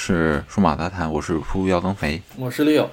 [0.00, 2.86] 是数码杂谈，我是噗噗要增肥，我是 Leo，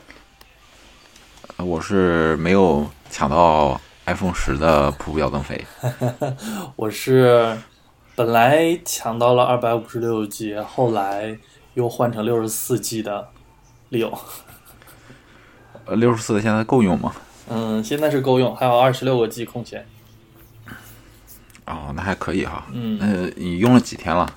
[1.57, 5.63] 呃我是没有抢到 iPhone 十的噗噗要增肥。
[6.75, 7.55] 我是
[8.15, 11.37] 本来抢到了二百五十六 G，后来
[11.75, 13.29] 又换成六十四 G 的
[13.91, 14.17] Leo。
[15.85, 17.13] 呃，六十四的现在够用吗？
[17.49, 19.87] 嗯，现在是够用，还有二十六个 G 空闲。
[21.67, 22.65] 哦，那还可以哈。
[22.73, 24.27] 嗯呃，你用了几天了？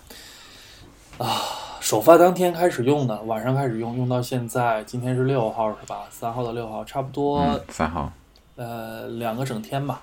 [1.89, 6.03] 首发当天开始用的，晚上开始用，用到现在，今天是六号是吧？
[6.11, 8.13] 三号到六号，差不多、嗯，三号。
[8.57, 10.03] 呃两个整天吧。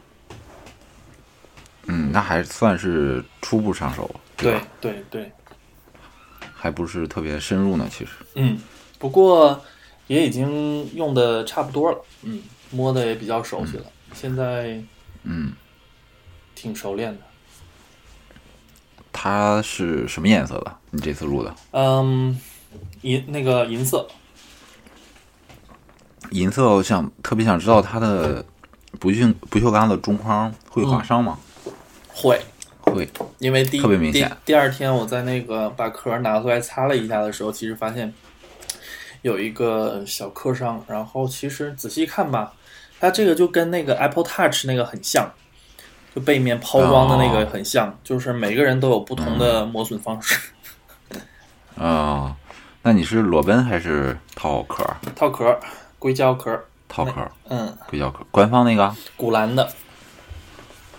[1.85, 4.67] 嗯，那还算是初步上手，对吧？
[4.81, 5.31] 对对，
[6.55, 8.13] 还不是特别深入呢，其实。
[8.34, 8.59] 嗯，
[8.98, 9.62] 不过
[10.07, 14.81] 也已经用的差不多了，嗯，摸的也比较熟悉了，现在
[15.21, 15.54] 嗯，
[16.55, 17.21] 挺熟练的。
[19.18, 20.77] 它是什么颜色的？
[20.91, 22.38] 你这次入的嗯，
[23.02, 24.05] 银那个银色，
[26.32, 28.43] 银色，我想特别想知道它的
[28.99, 31.40] 不锈不锈钢的中框会划伤吗？
[32.10, 32.41] 会，
[32.82, 33.08] 会。
[33.40, 38.13] 因为第一特别明显第第二天我在那个把壳拿出来擦了一下的时候，其实发现
[39.21, 42.54] 有一个小磕伤，然后其实仔细看吧，
[42.99, 45.32] 它这个就跟那个 Apple Touch 那个很像，
[46.16, 50.40] 就背面抛光的那个哦很像，就是每个人都有不同的磨损方式。
[51.76, 52.34] 啊、
[52.84, 54.82] 那你是裸奔还是套壳？
[55.13, 55.60] 套壳，
[55.99, 58.96] 硅胶壳，套壳，嗯，硅胶壳，官方那个？
[59.18, 59.70] 古兰的，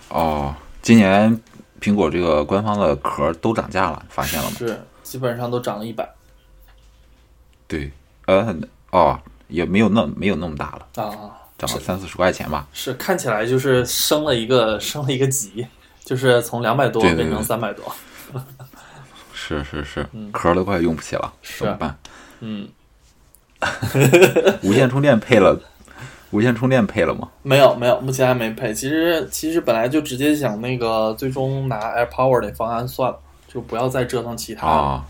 [0.09, 1.41] 哦，今年
[1.81, 4.55] 苹果这个官方的壳都涨价了，发现了吗？
[4.59, 6.07] 是基本上都涨了一百
[7.67, 7.91] 对，
[8.27, 8.55] 呃，
[8.91, 11.46] 哦，也没有那没有那么大了，啊。
[11.57, 12.67] 涨了三四十块钱吧。
[12.73, 15.65] 是看起来就是升了一个升了一个级，
[16.03, 17.83] 就是从两百多变成三百多。
[19.33, 21.97] 是是是，壳都快用不起了，是怎么办？
[22.41, 22.67] 嗯，
[24.61, 25.57] 无线充电配了，
[26.31, 27.29] 无线充电配了吗？
[27.43, 28.73] 没有没有，目前还没配。
[28.73, 33.17] 其实其实本来就直接想那个最终拿 AirPower 的方案算了，
[33.47, 34.73] 就不要再折腾其他了。
[34.73, 35.05] 啊，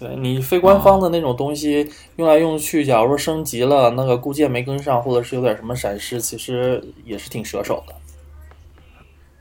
[0.00, 7.94] 对你非官方的那种东西用来用去，假如说升级了，那个固件没跟上，或者是有点什么闪失，其实也是挺折手的。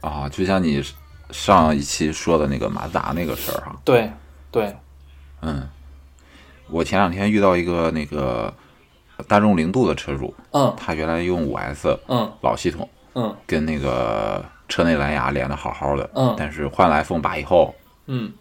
[0.08, 0.84] 啊，就像你
[1.31, 4.12] 上一期说的那个马自达那个事儿哈，对
[4.52, 4.75] 对，
[5.42, 5.68] 嗯，
[6.70, 8.53] 我前两天遇到一个那个
[9.28, 10.74] 大众零度的车主，嗯。
[10.78, 12.30] 他原来用五 S 嗯。
[12.41, 13.36] 老系统，嗯。
[13.47, 16.36] 跟那个车内蓝牙连的好好的，嗯。
[16.38, 17.74] 但是换了 iPhone 八以后，
[18.08, 18.34] 嗯。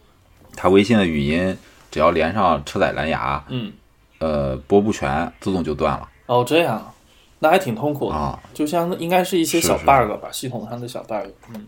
[0.56, 1.56] 他微信的语音
[1.91, 3.72] 只要连上车载蓝牙，嗯，
[4.19, 6.94] 呃，播不全，自动就断了哦这样，
[7.38, 8.15] 那还挺痛苦的。
[8.15, 11.26] 啊，就像应该是一些小 bug 吧，系统上的小 bug。
[11.54, 11.66] 嗯，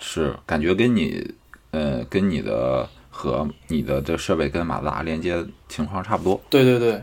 [0.00, 1.34] 是感觉跟你，
[1.70, 7.02] 呃，跟你的和你的这设备跟马自达连接情况差不多，对对对，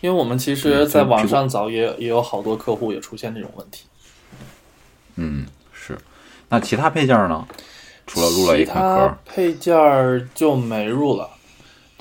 [0.00, 3.86] 因为我们其实嗯在网上找也也有好多客户也出现这种问题。
[5.16, 5.96] 嗯，是。
[6.48, 7.46] 那其他配件呢？
[8.04, 11.30] 除了入了一其款壳他，配件儿就没入了。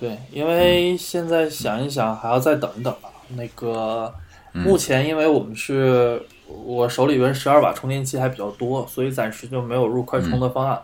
[0.01, 3.09] 对，因为现在想一想还要再等一等吧。
[3.38, 4.12] 那个
[4.53, 10.81] 嗯目前因为我们是我手里边十二瓦充电器还比较多，所以暂时就没有入快充的方案。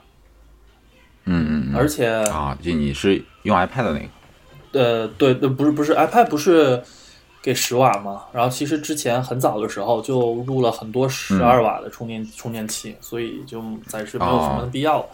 [1.25, 6.81] 嗯嗯嗯，而且啊，就你是用 iPad 的那个，呃，对对，不是不是，iPad 不是
[7.41, 8.25] 给十瓦吗？
[8.31, 15.05] 然后其实之前很早的时候就入了很多十二瓦的充电、充电器，所以就暂时没有什么必要了。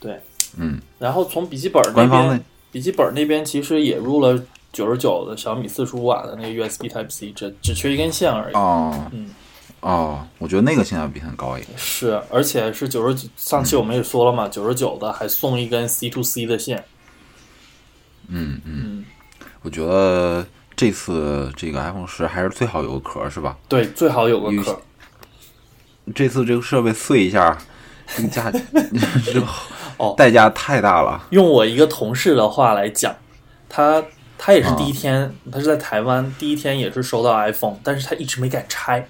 [0.00, 0.18] 对，
[0.56, 4.42] 嗯，然后从笔记本那官方的边，笔记本那边其实也入了
[4.72, 8.54] 九十九的小米四十五瓦的那个 USB Type C，只只缺一根线而已。
[8.54, 9.30] 哦，嗯，
[9.80, 11.78] 哦，我觉得那个性价比很高一点。
[11.78, 16.84] 是，而且是九十九，上期我们也说了嘛，九十九的还送一根 C to C 的线。
[18.28, 19.04] 嗯嗯，嗯，
[19.62, 20.46] 我觉得
[20.76, 23.56] 这次这个 iPhone 十还是最好有个壳是吧？
[23.68, 24.78] 对，最好有个有壳。
[26.14, 27.56] 这次这个设备碎一下，
[28.14, 28.50] 这个价
[29.24, 29.46] 这个
[29.98, 30.14] 哦。
[30.16, 31.22] 代价太大了。
[31.30, 33.14] 用我一个同事的话来讲，
[33.68, 34.02] 他
[34.38, 39.06] 他也是第一天，他是在台湾第一天也是收到 iPhone，但是他一直没敢拆，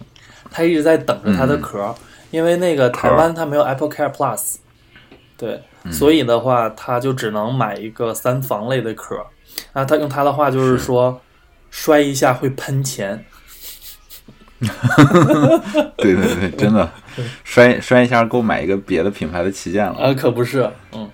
[0.50, 1.94] 他一直在等着他的壳，
[2.32, 4.56] 因为那个台湾他没有 Apple Care Plus，
[5.36, 5.62] 对，
[5.92, 9.16] 所以的话他就只能买一个三防类的壳。
[9.72, 10.76] 那他用他的话就是。
[10.76, 11.20] 说，
[11.70, 13.22] 摔一下会喷钱，
[15.98, 16.90] 对对对，真的
[17.44, 19.98] 摔摔一下，够买一个别的品牌的旗舰了。
[19.98, 21.08] 啊，可不是，嗯。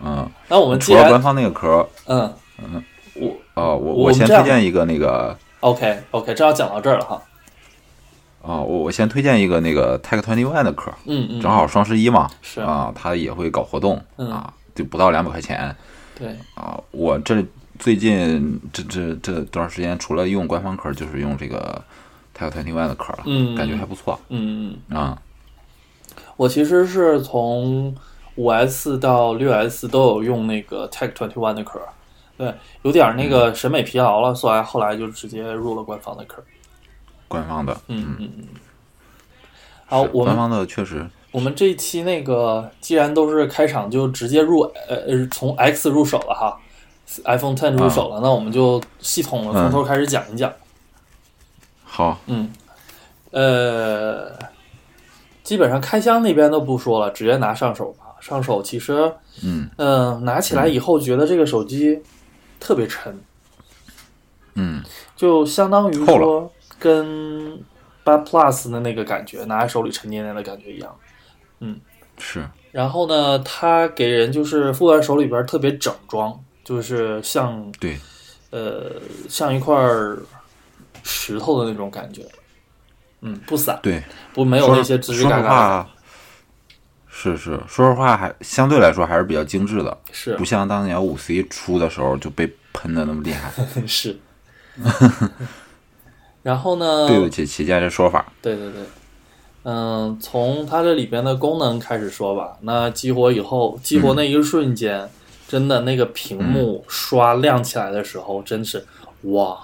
[0.00, 2.32] 嗯，那我们除了官方那个壳，嗯
[2.62, 2.80] 嗯
[3.14, 7.20] 我哦，我我先推荐一个那个 OK OK，这要讲到这儿了哈，
[8.42, 15.74] 哦，我我先推荐一个那个 Tech Twenty One 的壳，嗯嗯，正好双十一嘛，是啊，它也会搞活动嗯啊，就不到两百块钱
[16.16, 16.80] 对，啊。
[16.92, 17.44] 我这
[17.80, 21.82] 最近这这这段时间，除了用官方壳，就是用这个
[22.38, 25.20] Tech Twenty One 的壳了，嗯感觉还不错嗯嗯，啊。
[26.36, 27.94] 我其实是从
[28.36, 31.80] 五 S 到六 S 都有用那个 Tech Twenty One 的壳，
[32.36, 36.42] 对，有点那个审美疲劳了，所以后来就直接入了官方的壳。
[37.26, 38.44] 官方的，嗯嗯嗯。
[39.86, 46.60] 好，是我们官方的确实，我们这一期那个既然都是开场就直接入呃呃从 X 入手了哈
[47.24, 50.52] ，iPhone Ten 入手了，那我们就系统的从头开始讲一讲。
[51.90, 52.52] 好，嗯，
[53.30, 54.38] 呃，
[55.42, 58.04] 基本上开箱那边都不说了，直接拿上手吧。
[58.20, 59.12] 上手其实，
[59.42, 59.68] 嗯。
[59.76, 62.00] 嗯、拿起来以后觉得这个手机
[62.60, 63.18] 特别沉，
[64.54, 64.82] 嗯，
[65.16, 67.58] 就相当于说跟
[68.04, 70.94] 八 Plus 的那个感觉，拿在手里沉甸甸的感觉一样。
[71.60, 71.80] 嗯
[72.18, 77.96] 是，然后呢，它给人就是握在手里边特别整装，就是像对，
[78.50, 78.92] 呃
[79.28, 80.18] 像一块儿
[81.08, 82.22] 石头的那种感觉。
[83.22, 84.02] 嗯，不散，对，
[84.32, 85.48] 不没有那些吱吱说实嘎嘎的。
[85.48, 85.88] 话，
[87.08, 93.50] 是是，说实话还相对来说还是比较精致的，是不像当年五 C 出的时候就被喷的那么厉害，
[93.88, 94.16] 是。
[96.44, 97.08] 然后呢？
[97.08, 98.24] 对不起旗舰这说法。
[98.40, 98.82] 对对对，
[99.64, 102.56] 嗯，从它这里边的功能开始说吧。
[102.60, 105.10] 那激活以后，激活那一瞬间，
[105.48, 108.86] 真的那个屏幕刷亮起来的时候，真是
[109.22, 109.58] 哇！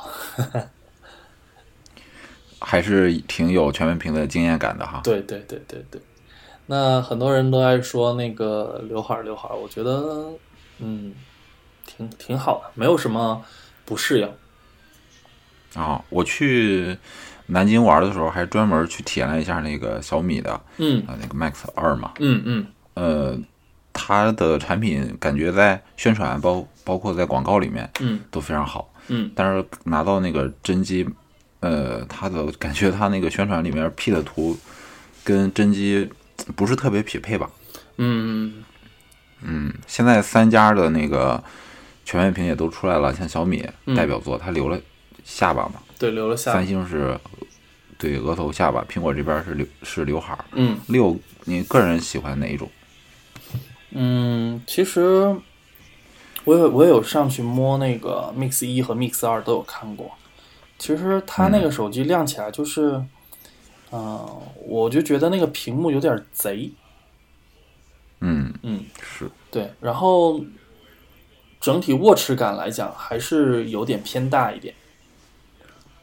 [2.65, 5.01] 还是挺有全面屏的经验感的哈。
[5.05, 6.01] 对对对对对。
[6.67, 10.27] 那很多人都爱说那个刘海儿刘海儿，我觉得
[10.79, 11.13] 嗯，
[11.85, 13.43] 挺挺好的，没有什么
[13.85, 14.29] 不适应。
[15.75, 16.97] 啊，我去
[17.47, 23.39] 南京玩的时候，还专门去体验了一下那个小米的嗯呃那个 Max 二嘛，嗯嗯呃，
[23.93, 31.07] 它的产品感觉在宣传包包括在广告里面嗯都非常好，嗯但是拿到那个真机，
[31.65, 34.55] 呃，它的感觉它那个宣传里面 P 的图
[35.25, 36.07] 跟真机
[36.55, 37.51] 不是特别匹配吧？
[37.97, 38.63] 嗯
[39.41, 41.43] 嗯，现在三家的那个
[42.05, 44.79] 全面屏也都出来了，像小米嗯代表作，它留了
[45.25, 46.67] 下巴嘛，对，留了下巴三。
[46.67, 47.19] 星是
[47.97, 50.45] 对额头下巴，苹果这边是刘是刘海儿。
[50.53, 52.71] 嗯六，你个人喜欢哪一种？
[53.93, 55.35] 嗯，其实
[56.45, 60.13] 我有我有上去摸那个 Mix 一和 Mix 二都有看过。
[60.79, 63.03] 其实它那个手机亮起来就是，
[63.93, 66.71] 嗯、我就觉得那个屏幕有点贼，
[68.21, 70.45] 嗯，嗯，是，对，然后
[71.61, 74.75] 整体握持感来讲还是有点偏大一点。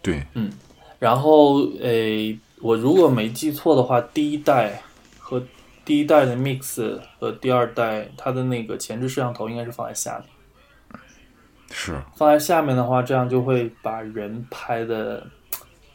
[0.02, 0.52] 对，嗯
[0.98, 4.82] 然后诶，我如果没记错的话，第一代
[5.20, 5.44] 和
[5.84, 10.28] 第一代的 Mix 和第二代它的那个前置摄像头应该是放在下面。
[11.72, 15.26] 是，放在下面的话，这样就会把人拍的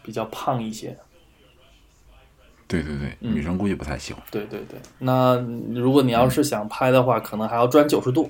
[0.02, 0.96] 比较胖一些。
[2.66, 4.20] 对对对，嗯女生估计不太喜欢。
[4.30, 5.36] 对对对，那
[5.72, 8.28] 如果你要是想拍的话，可能还要转九十度，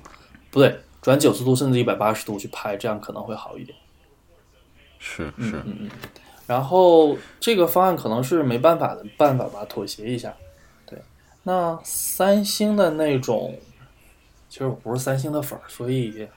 [0.50, 3.78] 不对，转九十度甚至一百八十度去拍，这样可能会好一点。
[4.98, 5.90] 是是，嗯嗯。
[6.46, 10.34] 然后这个方案可能是没办法的办法吧，妥协一下。
[10.84, 11.00] 对，
[11.42, 13.58] 那三星的那种，
[14.50, 16.28] 其实我不是三星的粉儿，所以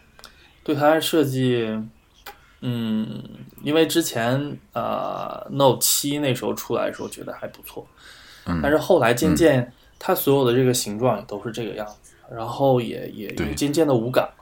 [0.63, 1.67] 对它的设计，
[2.61, 3.23] 嗯，
[3.63, 7.87] 因为之前呃 Note 七那时候出来的时候觉得还不错，
[8.45, 14.33] 嗯但是后来渐渐它所有的这个形状也都是这个样子，然后也也也渐渐的无感了。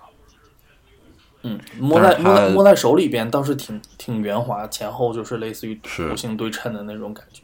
[1.43, 7.43] 嗯，摸在摸在摸在手里边倒是挺挺圆滑，前后就是类似于是弧形对称的那种感觉。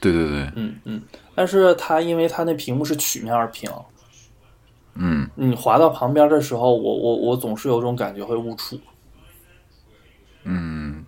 [0.00, 1.02] 对对对，嗯嗯，
[1.34, 3.70] 但是它因为它那屏幕是曲面儿屏，
[4.98, 8.78] 嗯，你滑到旁边的时候，我我我总是有种感觉会误触。
[10.44, 11.04] 嗯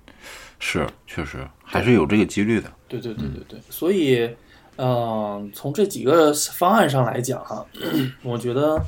[0.58, 2.70] 是，确实还是有这个几率的。
[2.88, 4.28] 对对对对对，所以，
[4.76, 7.64] 嗯、从这几个方案上来讲哈，
[8.22, 8.82] 我觉得，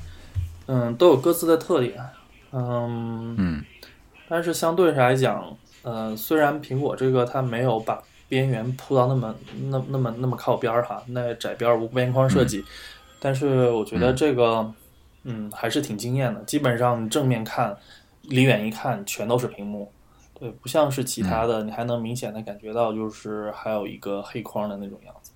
[0.66, 1.94] 嗯，都有各自的特点，
[2.52, 3.64] 嗯嗯，
[4.28, 9.34] 但是相对来讲，呃，虽然苹果这个它没有把边缘铺到那么
[9.68, 12.64] 那那么那么靠边儿哈，那窄边无边框设计，
[13.20, 14.74] 但是我觉得这个，嗯，
[15.52, 16.40] 还是挺惊艳的。
[16.44, 17.76] 基本上正面看，
[18.22, 19.92] 离远一看，全都是屏幕。
[20.38, 25.32] 对，不像是其他的，你还能明显的感觉到，就是还有一个黑框的那种样子。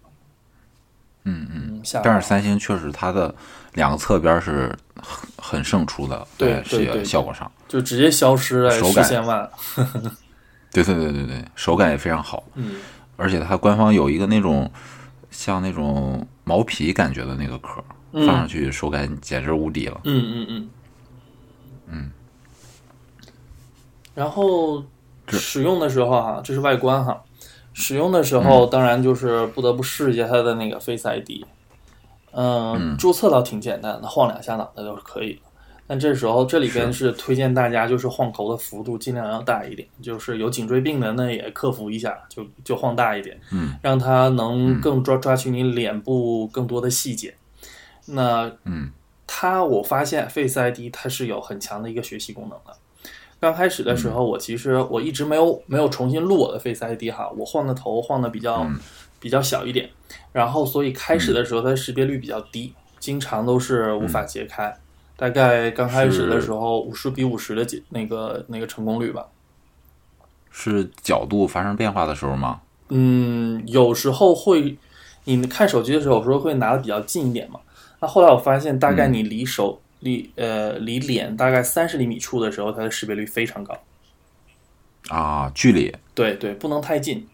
[1.24, 1.82] 嗯嗯。
[2.02, 3.34] 但是三星确实它的
[3.74, 7.50] 两个侧边是很很胜出的，对在视野对对效果上。
[7.68, 9.50] 就直接消失在视手感线外。
[10.72, 12.80] 对对对对对，手感也非常好，嗯
[13.16, 14.68] 而且它官方有一个那种
[15.30, 20.00] 像那种毛皮感觉的那个壳，嗯放上去手感简直无敌了。
[20.04, 20.70] 嗯嗯嗯
[21.88, 22.10] 嗯
[24.14, 24.82] 然后
[25.28, 27.22] 使用的时候哈，这是外观哈，
[27.72, 31.44] 使用的时候当然就是不得不试一下它的那个 Face ID。
[32.36, 35.40] 嗯，注册倒挺简单的，晃两下脑袋就是可以的。
[35.86, 47.34] 但这时候这里边是推荐大家就是晃头的幅度尽量要大一点，就是有颈椎病的那也克服一下，就就晃大一点，嗯，让它能更抓抓取你脸部更多的细节。
[48.06, 48.90] 那嗯，
[49.26, 52.76] 它我发现 Face ID 它是有很强的一个学习功能的。
[53.40, 58.66] 刚开始的时候，我其实我一直没有没有重新录我的 Face ID 哈，我晃的头晃的比较、
[59.20, 59.90] 比较小一点，
[60.32, 64.74] 然后所以开始的时候它识别率比较低，经常都是无法解开。
[65.16, 69.26] 大概刚开始的时候五十比五十的解那个那个成功率吧。
[70.50, 72.60] 是角度发生变化的时候吗？
[72.88, 74.78] 嗯，有时候会，
[75.24, 77.60] 你看手机的时候，有时候会拿的比较近一点嘛。
[78.04, 83.74] 那后来我发现，大概你离手、离呃离脸大概三十厘米处的时候，它的识别率非常高。
[85.08, 87.26] 啊，距离对对，不能太近，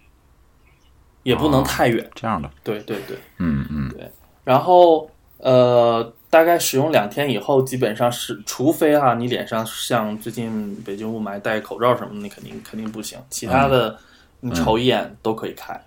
[1.24, 2.08] 也不能太远。
[2.14, 3.16] 这样的，对对对。
[3.38, 4.08] 嗯嗯对
[4.44, 13.18] 然后呃，大概使用两天以后，基本上是，除非哈、你脸上像最近北京雾霾戴口罩什么的，你肯定肯定不行。
[13.28, 13.98] 其他的
[14.38, 15.80] 你瞅一眼都可以开，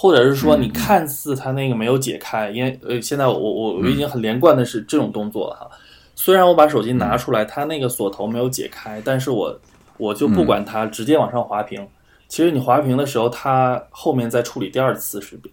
[0.00, 5.70] 或者是说你看似它那个没有解开，因为呃现在我我我已经很连贯的是这种动作了哈。
[6.14, 9.54] 虽然我把手机拿出来，它那个锁头没有解开，但是我
[9.98, 11.86] 我就不管它，直接往上滑屏。
[12.28, 15.52] 其实你滑屏的时候，它后面再处理第二次识别。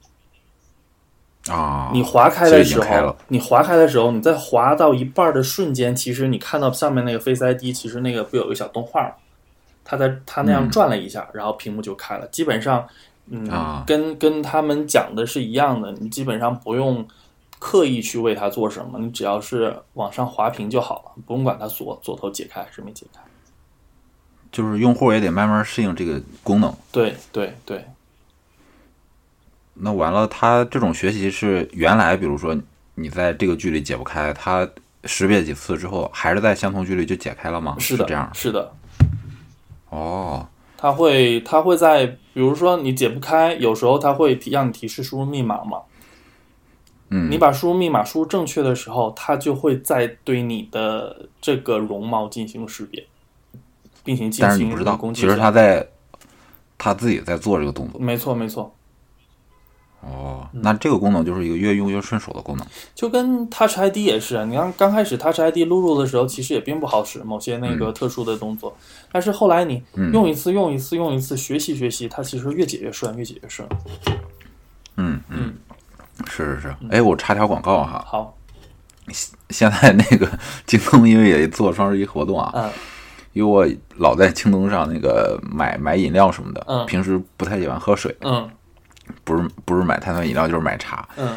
[1.54, 9.12] 啊，你划开的时候你划开的时候，你在划到一半的瞬间，其实你看到上面那个 Face ID，其实那个不有一个小动画吗？
[9.84, 12.28] 它在它那样转了一下，然后屏幕就开了。
[12.28, 12.86] 基本上，
[13.30, 17.08] 嗯，啊跟跟他们讲的是一样的，你基本上不用
[17.60, 23.22] 刻意去为它做什么，你只要是往上滑屏就好了，不用管它锁锁头解开还是没解开。
[24.50, 26.74] 就是用户也得慢慢适应这个功能。
[26.92, 27.86] 对对对，
[29.74, 32.58] 那完了，它这种学习是原来，比如说
[32.96, 34.68] 你在这个距离解不开，它
[35.04, 37.76] 识别几次之后，还是在相同距离就解开了吗？
[37.78, 38.32] 是的，这样。
[38.34, 38.72] 是的，
[39.90, 45.82] 哦，它会它会在，比如说你解不开，有时候它会提让你提示输入密码嘛。
[47.10, 53.06] 嗯，你把输入密码输入正确的时候，它就会在对你的这个容貌进行识别，
[54.04, 55.88] 并且进行但是你不知道，其实他在
[56.78, 58.00] 他自己在做这个动作。
[58.00, 58.76] 没错没错，
[60.10, 62.66] 哦，那这个功能就是一个越用越顺手的功能。
[62.96, 64.46] 就跟 Touch ID 也是啊。
[64.46, 68.76] 你看刚开始 Touch ID 录入的时候，其实也并不好使，某些那嗯个特殊的动作。
[69.12, 69.84] 但是后来你
[70.14, 73.68] 用一次用一次用一次学习学习，它其实越解越顺，越解越顺。
[74.96, 75.54] 嗯嗯，
[76.30, 76.76] 是是是。
[76.90, 78.38] 哎，我插条广告哈，好，
[79.50, 80.28] 现在那个
[80.66, 82.70] 京东因为也做双十一活动啊，嗯
[83.34, 88.50] 因为我老在京东上那个买买饮料什么的，嗯平时不太喜欢喝水，嗯
[89.24, 91.08] 不是不是买碳酸饮料就是买茶。
[91.18, 91.36] 嗯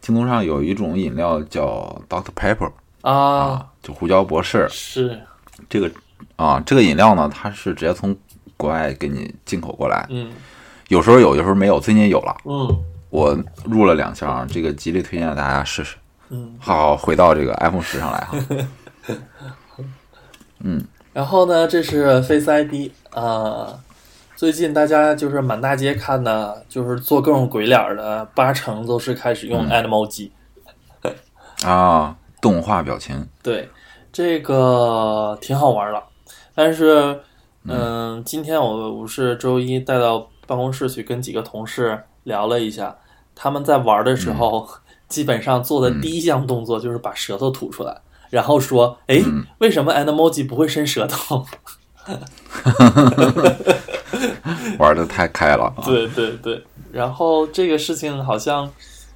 [0.00, 5.18] 京东上有一种饮料叫 Dr Pepper 啊，就胡椒博士，是
[5.68, 5.90] 这个
[6.36, 8.14] 啊这个饮料呢，它是直接从
[8.56, 10.30] 国外给你进口过来，嗯
[10.88, 12.36] 有时候有，有时候没有，最近有了。
[12.44, 15.96] 嗯我入了两箱，这个极力推荐大家试试。
[16.28, 16.54] 嗯。
[16.58, 18.36] 好，回到这个 iPhone 十上来哈。
[20.60, 23.78] 嗯然后呢，这是 Face ID 啊、
[24.36, 30.30] 最近大家就是满大街看的，就是做各种鬼脸儿的，八成都是开始用 Animal
[31.64, 33.70] 啊，动画表情，对，
[34.12, 36.02] 这个挺好玩的。
[36.54, 37.20] 但是，
[37.64, 42.98] 嗯，今天我我是周一带到办公室去跟几个同事聊了一下，
[43.34, 44.68] 他们在玩的时候，
[45.08, 47.96] 基本上做的第一项动作就是把舌头吐出来，
[48.30, 49.22] 然后说：“哎，
[49.58, 51.46] 为什么 Animal 不会伸舌头？”
[54.78, 55.82] 玩的太开了啊！
[55.84, 58.70] 对对对，然后这个事情好像，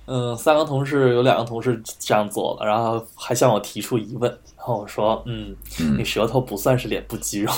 [0.06, 5.54] 嗯，三个同事有两个同事这样做了，然后还向我提出疑问，然后我说，嗯，
[5.96, 7.52] 你舌头不算是脸部肌肉，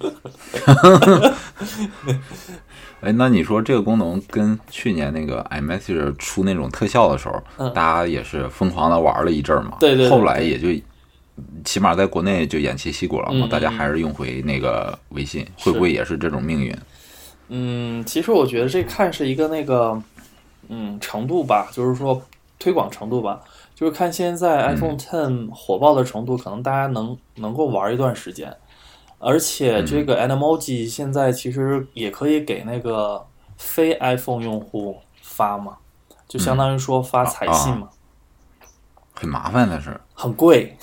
[3.00, 7.72] 哎，那你说这个功能跟去年那个 iMessage 出那种特效的时候，嗯。
[7.74, 9.76] 大家也是疯狂的玩了一阵儿嘛？
[9.80, 10.68] 对对对后来也就
[11.64, 16.76] 起码在国内就偃旗息鼓了嘛，嗯大家还是用回那个微信，会不会也是这种命运？
[17.48, 20.02] 嗯，其实我觉得这看是一个那个，
[20.68, 22.20] 嗯，程度吧，就是说
[22.58, 23.40] 推广程度吧，
[23.74, 28.52] 就是看现在 iPhone Ten 火爆的程度，可能大家能能够玩一段时间，
[29.18, 33.24] 而且这个 Animoji 现在其实也可以给那个
[33.56, 35.76] 非 iPhone 用户发嘛，
[36.26, 37.88] 就相当于说发彩信嘛，
[39.14, 40.76] 很麻烦的是，很贵，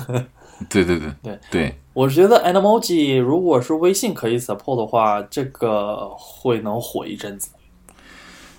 [0.70, 1.12] 对对对。
[1.22, 1.38] 对。
[1.50, 7.50] 对，我觉得 Animoji 如果是微信可以 support 的话，这个会能火一阵子。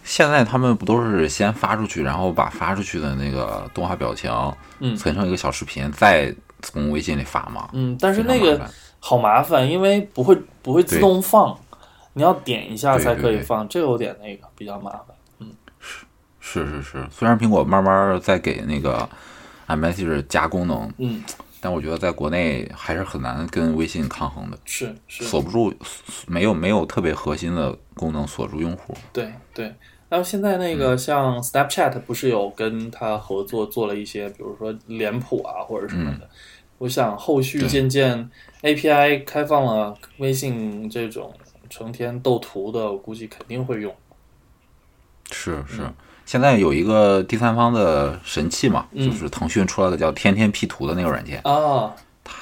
[0.03, 4.31] 现在他们不都是先发出去，然后把发出去的那个动画表情，
[4.79, 4.95] 嗯。
[4.95, 7.69] 存成一个小视频，再从微信里发吗？
[7.73, 8.67] 嗯，但是那个
[8.99, 11.55] 好麻烦，因为不会不会自动放，
[12.13, 15.07] 你要点一下才可以放，这个有点那个比较麻烦。
[15.39, 15.51] 嗯。
[16.39, 19.07] 是是是，虽然苹果慢慢在给那个
[19.67, 21.23] iMessage 加功能，嗯，
[21.59, 25.73] 但我觉得在国内还是很难跟微信抗衡的，是是，锁不住，
[26.27, 28.93] 没有没有特别核心的功能锁住用户。
[29.11, 29.73] 对对。
[30.09, 36.29] 然后现在那嗯个像 Snapchat 不是有跟他合作做了一些，比如说脸谱啊或者什么的。
[36.77, 38.29] 我想后续渐渐
[38.61, 41.33] API 开放了，微信这种
[41.69, 43.93] 成天斗图的，我估计肯定会用。
[45.51, 45.93] 是是，嗯
[46.25, 49.09] 现在有一个第三方的神器嘛，嗯。
[49.09, 52.35] 就是腾讯出来的叫天天 P 图的那个软件，啊，它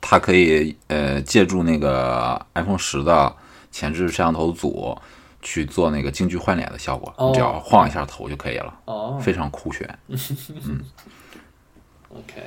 [0.00, 3.34] 它可以呃借助那个 iPhone 十的
[3.70, 4.94] 前置摄像头组
[5.40, 7.28] 去做那个京剧换脸的效果，哦。
[7.28, 9.18] 你只要晃一下头就可以了，哦。
[9.22, 9.88] 非常酷炫。
[10.08, 10.80] 嗯
[12.10, 12.42] ，OK，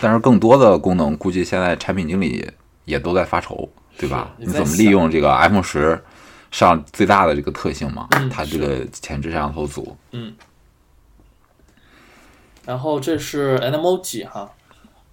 [0.00, 2.48] 但是更多的功能，估计现在产品经理
[2.84, 4.30] 也都在发愁，对吧？
[4.36, 6.00] 你你怎么利用这个 iPhone 十
[6.50, 8.08] 上最大的这个特性嘛？
[8.12, 10.34] 嗯它这个前置摄像头组，嗯。
[12.64, 14.52] 然后这是 Animoji 哈，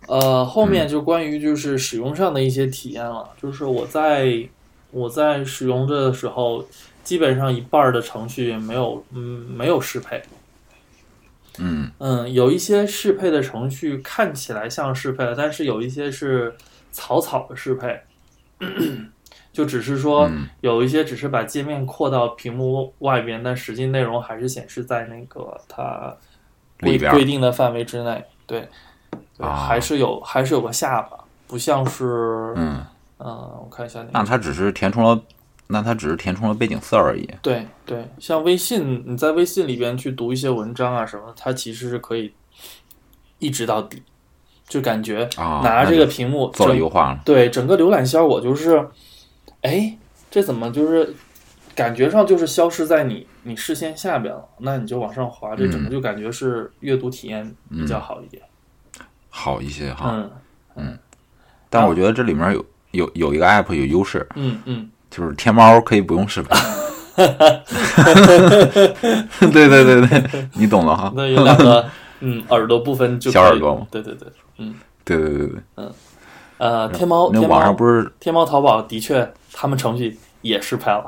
[0.08, 4.48] 呃，后面就关于就是使用上的一些体验了，就是我在
[4.92, 6.68] 我在使用的时候，
[7.04, 10.22] 基本上一半的程序没有嗯没有适配，
[11.60, 11.90] 嗯。
[12.00, 16.54] 嗯，有一些适配的程序看起来像适配了，但是有一些是
[16.92, 18.02] 草草的适配，
[19.56, 26.14] 就只是说嗯有一些只是把界面扩到屏幕外边，但实际内容还是显示在那个它
[26.82, 28.22] 规里边儿规定的范围之内。
[28.46, 28.68] 对，
[29.38, 32.84] 对啊还是有还是有个下巴，不像是嗯、
[33.20, 33.28] 嗯，
[33.64, 35.18] 我看一下那个那它只是填充了，
[35.68, 37.26] 那它只是填充了背景色而已。
[37.42, 42.34] 对对，像微信，你在微信里边去读一些文章啊什么，它其实是可以
[43.40, 44.04] 一直到底，
[44.68, 47.22] 就感觉啊拿着这个屏幕做了优化了。
[47.24, 48.86] 对整个浏览效果就是，
[49.66, 49.98] 哎，
[50.30, 51.14] 这怎么就是
[51.74, 54.46] 感觉上就是消失在你你视线下边了？
[54.60, 58.42] 那你就往上滑，这整个嗯就感觉是阅读体验比较好一点。
[59.30, 60.30] 好一些哈，
[60.76, 60.98] 嗯
[61.70, 66.56] 但我觉得这里面有有有一个 app 有优势，嗯嗯，就是天猫可以不用适配。
[69.52, 71.12] 对对对对，你懂了哈。
[71.18, 71.86] 那有两个
[72.22, 75.92] 嗯耳朵部分就小耳朵嘛对对对，嗯对对对对，嗯
[76.58, 81.06] 呃，天猫那网上不是天猫、淘宝的确，他们程序也适配了。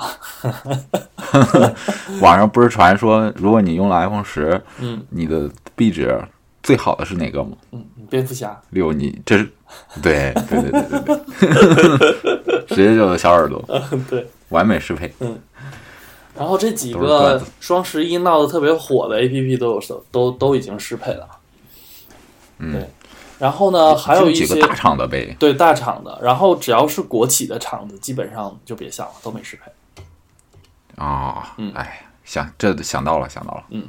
[2.21, 6.17] 网上不是传说，如果你用了 iPhone 十，嗯你的壁纸
[6.63, 7.57] 最好的是哪个吗？
[7.71, 9.51] 嗯，蝙蝠侠，六，你这是
[10.01, 11.15] 对对对对对
[12.45, 13.61] 对， 直接就小耳朵，
[14.09, 14.25] 对。
[14.49, 15.13] 完美适配。
[15.19, 15.37] 嗯
[16.37, 21.27] 然后这几个双十一闹得特别火的 APP 都有都都已经适配了。
[22.59, 22.87] 嗯对。
[23.39, 25.35] 然后呢，还有一些几个大厂的呗。
[25.39, 29.71] 对大厂的，然后只要是国企的厂子，基本上就别想了，都没适配。
[30.95, 33.63] 啊，嗯哎，想这想到了，想到了。
[33.69, 33.87] 嗯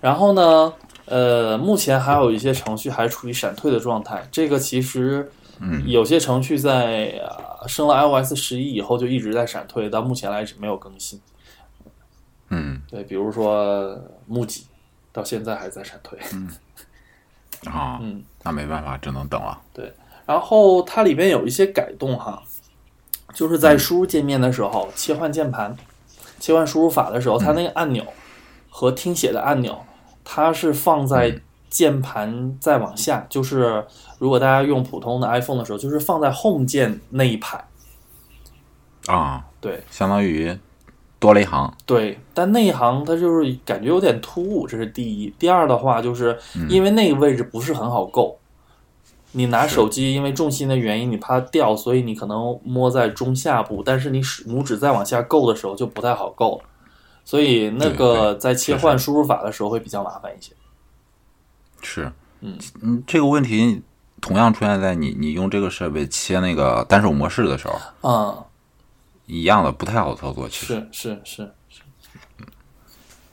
[0.00, 0.72] 然后呢，
[1.06, 4.26] 呃，目前还有一些程序还处于闪退的状态。
[4.30, 7.20] 这个其实，嗯有些程序在、
[7.60, 11.20] 呃、升了 iOS 十一以后就一直在闪退，到目前来止没有更新。
[12.50, 14.66] 嗯对，比如说木吉，
[15.12, 16.18] 到现在还在闪退。
[17.70, 19.60] 啊，嗯，那没办法，只能等了。
[19.72, 19.92] 对
[20.24, 22.42] 然后它里边有一些改动哈，
[23.32, 25.76] 就是在输入界面的时候，切换键盘、
[26.40, 28.04] 切换输入法的时候，它那个按钮
[28.68, 29.84] 和听写的按钮，
[30.24, 33.84] 它是放在键盘再往下，就是
[34.18, 37.64] 如果大家用普通的 iPhone 的时候，就是放在 Home 键那一排。
[39.06, 39.84] 啊，对。
[39.90, 40.58] 相当于
[41.18, 41.72] 多了一行。
[41.84, 45.32] 对，但那一行它就是感觉有点突兀，这是第一。
[45.38, 48.38] 第二的话，就是因为那个位置不是很好够，
[49.32, 56.64] 你拿手机因为重心的原因，你怕掉，所以你可能摸在中下部，但是你使拇指再往下够的时候就不太好够了，
[57.24, 60.52] 所以那个在切换输入法的时候会比较麻烦一些。
[61.82, 62.58] 是，嗯。
[62.82, 63.82] 嗯，这个问题
[64.20, 68.44] 同样出现在你你用这个设备切那个单手模式的时候，嗯，
[69.26, 70.48] 一样的，不太好操作。
[70.48, 71.80] 其实，是是是是。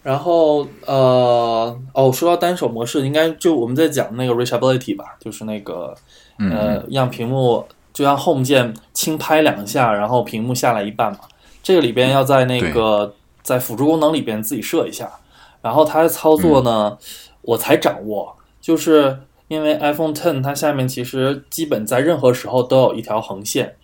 [0.01, 5.95] 然后呃哦，说到单手模式，应该就我们在讲那个 reachability 吧，就是那个
[6.39, 11.19] 嗯呃，让屏幕就像 Home 键轻拍两下，然后屏幕下来一半嘛。
[11.61, 15.09] 这个里边要在那个在辅助功能里边自己设一下，
[15.61, 16.97] 然后它的操作呢，
[17.41, 23.75] 我才掌握，就是因因为 iPhone Ten 它下面其实基本在任何时候都有一条横线，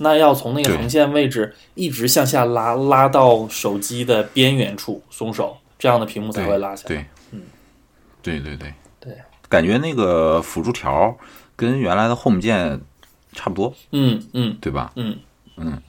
[0.00, 6.88] 那要从那个横线位置一直向下拉，拉到手机的边缘处松手，这样的屏幕才会拉下来。
[6.88, 7.42] 对，嗯，
[8.22, 9.16] 对对对对，
[9.48, 11.16] 感觉那个辅助条
[11.54, 12.80] 跟原来的 Home 键
[13.32, 14.92] 差不多，嗯嗯对吧？
[14.96, 15.16] 嗯
[15.56, 15.80] 嗯，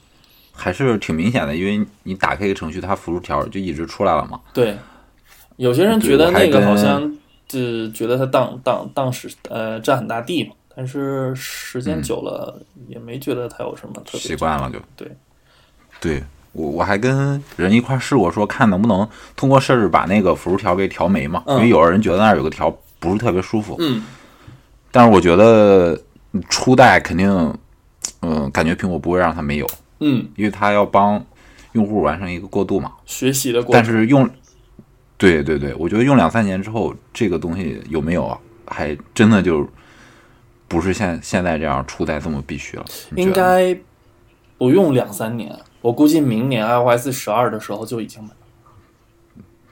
[0.53, 4.39] 还是挺明显的，因为你打开一个程序，它辅助条就一直出来了嘛。
[4.53, 4.77] 对。
[5.57, 7.15] 有些人觉得那个好像
[7.47, 14.19] 就觉得它当当当时呃占很大地方，但是时间久了也没觉得它有什么特别。
[14.19, 15.11] 习惯了就对。
[15.99, 24.03] 对我我还跟人一块儿试过，说看能不能通过设置把那个辅助条给调没嘛，嗯因为有的人觉得那儿有个条不是特别舒服，嗯
[24.91, 25.97] 但是我觉得
[26.49, 27.29] 初代肯定，
[28.21, 29.67] 嗯、感觉苹果不会让它没有，
[29.99, 31.23] 嗯，因为它要帮
[31.73, 32.91] 用户完成一个过渡嘛。
[33.05, 33.81] 学习的过程。
[33.81, 34.29] 但是用，
[35.17, 39.65] 对对对，我觉得用两三年之后，这个东西有没有啊，还真的就
[40.71, 42.85] 不是现现在这样初代这么必须了。
[43.17, 43.77] 应该
[44.57, 48.35] 不用两三年，我估计明年 iOS 十二的时候就已经没了。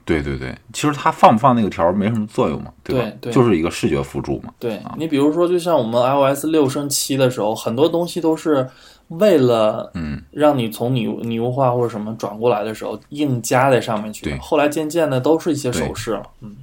[0.04, 3.04] 对对对，其实它放不放那个条没什么作用嘛，对吧？
[3.22, 4.54] 对对就是一个视觉辅助嘛。
[4.60, 8.68] 对你比如说，就像我们 iOS 六升七的时候，很多东西都是
[9.08, 14.26] 为了嗯，让你从拟拟物化或者什么转过来的时候硬加在上面去。
[14.26, 16.58] 对后来渐渐的都是一些手势了，嗯，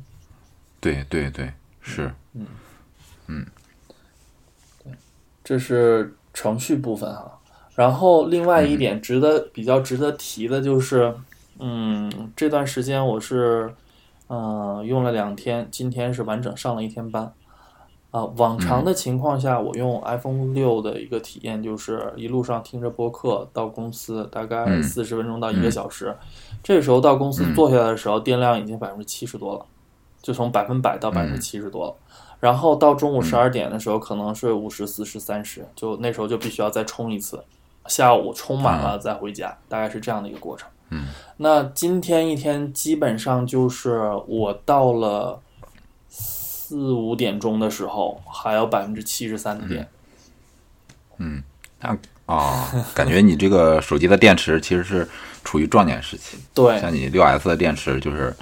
[0.79, 2.13] 对对对，是，
[5.47, 7.39] 这是程序部分哈。
[7.77, 11.15] 然后另外一点值得、比较值得提的就是，
[11.61, 13.73] 嗯，这段时间我是，
[14.29, 17.33] 嗯、用了两天，今天是完整上了一天班。
[18.11, 26.17] 啊、往常的情况下，我用 iPhone 六的一个体验就是一路上听着播客到公司，大概嗯四十分钟到一个小时。
[26.63, 29.67] 这时候到公司坐下来的时候，电量已经百分之七十多了，
[30.23, 31.95] 就从百分百到百分之七十多了。
[32.41, 37.43] 然后到中午十二点的时候，可能是五十、四十、三十，就那时候就必须要再充一次。
[37.87, 40.69] 下午充满了再回家，大概是这样的一个过程。
[40.91, 45.41] 嗯，那今天一天基本上就是我到了
[46.09, 49.89] 四五点钟的时候，还有百分之七十三的电。
[51.19, 51.43] 嗯
[51.81, 51.97] 那
[52.27, 55.09] 啊、感觉你这个手机的电池其实是
[55.45, 56.81] 处于壮年时期，对。
[56.81, 58.35] 像你六 S 的电池就是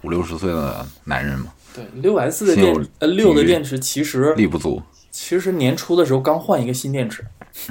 [0.00, 4.82] 五六十岁的男人嘛，对，六 S 的电呃六的电池其实力不足。
[5.10, 7.24] 其实年初的时候刚换一个新电池，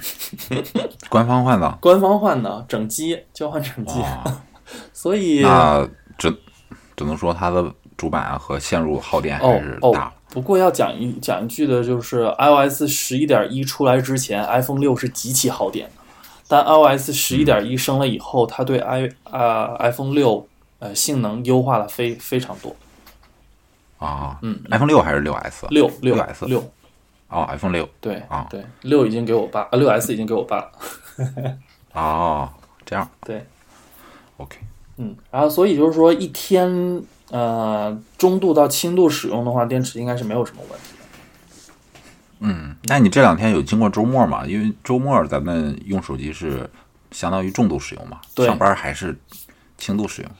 [1.09, 3.99] 官方换的，官方换的整机交换整机，
[4.93, 5.87] 所以那
[6.17, 6.35] 只
[6.95, 10.13] 只能说它的主板和线路耗电还是哦大了。
[10.29, 16.01] 不过要讲一讲一句的，就是 iOS 十一点一出来之前，iPhone 六是极其耗电的，
[16.47, 20.45] 但 iOS 十一点一升了以后，它对 i 啊、iPhone 六
[20.79, 22.75] 呃性能优化了非非常多。
[23.97, 25.65] 啊，嗯，iPhone 六还是六 S？
[25.69, 26.71] 六六 6S 六，
[27.29, 30.71] 哦，iPhone 六对啊对，六已经给我爸，啊六 S 已经给我爸了。
[31.93, 32.49] 哦，
[32.85, 33.45] 这样 对
[34.37, 34.57] ，OK，
[34.97, 41.05] 嗯，然后所以就是说一天呃中度到轻度使用的话，电池应该是没有什么问题的。
[42.39, 44.45] 嗯，那你这两天有经过周末吗？
[44.45, 46.69] 因为周末咱们用手机是
[47.11, 49.17] 相当于重度使用嘛，对上班还是
[49.77, 50.31] 轻度使用。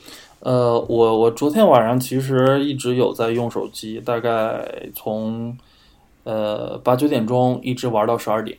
[0.45, 5.57] 呃，我我昨天晚上其实一直有在用手机，大概从
[6.23, 8.55] 呃八九点钟一直玩到十二点，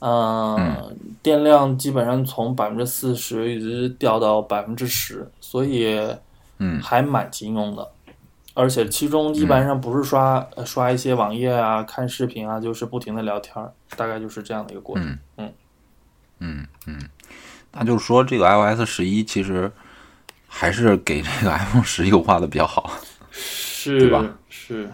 [0.00, 5.96] 嗯，电量基本上从百分之四十一直掉到百分之十，所以
[6.58, 7.88] 嗯还蛮经用的。
[8.54, 15.06] 而且其中基本上不是刷、呃刷一些网页啊、看视频啊，就是不停的聊天儿，大概就是这样的一个过程。
[15.06, 15.52] 嗯嗯
[16.40, 16.98] 嗯嗯，
[17.70, 19.70] 那就是说这个 iOS 十一其实
[20.60, 22.92] 还是给这个 iPhone 十优化的比较好。
[23.32, 24.90] 是对吧是，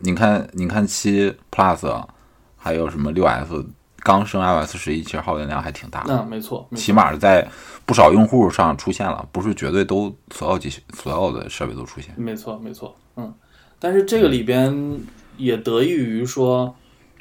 [0.00, 2.02] 你看，你看七 Plus，
[2.56, 3.62] 还有什么六 S，
[3.98, 6.16] 刚升 iOS 十一，其实耗电量还挺大的。
[6.16, 7.46] 那没错，没错起码在
[7.84, 12.14] 不少用户上出现了，不是绝对都所有机所有的设备都出现。
[12.16, 13.34] 没错，没错，嗯，
[13.78, 14.98] 但是这个里边
[15.36, 16.74] 也得益于说，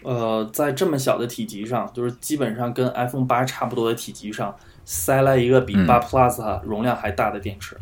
[0.03, 5.87] 呃，在这么小的体积上，就是基本上跟 iPhone 八差不多的体积上，塞了一个比嗯。
[5.87, 7.77] 八 Plus 容量还大的电池。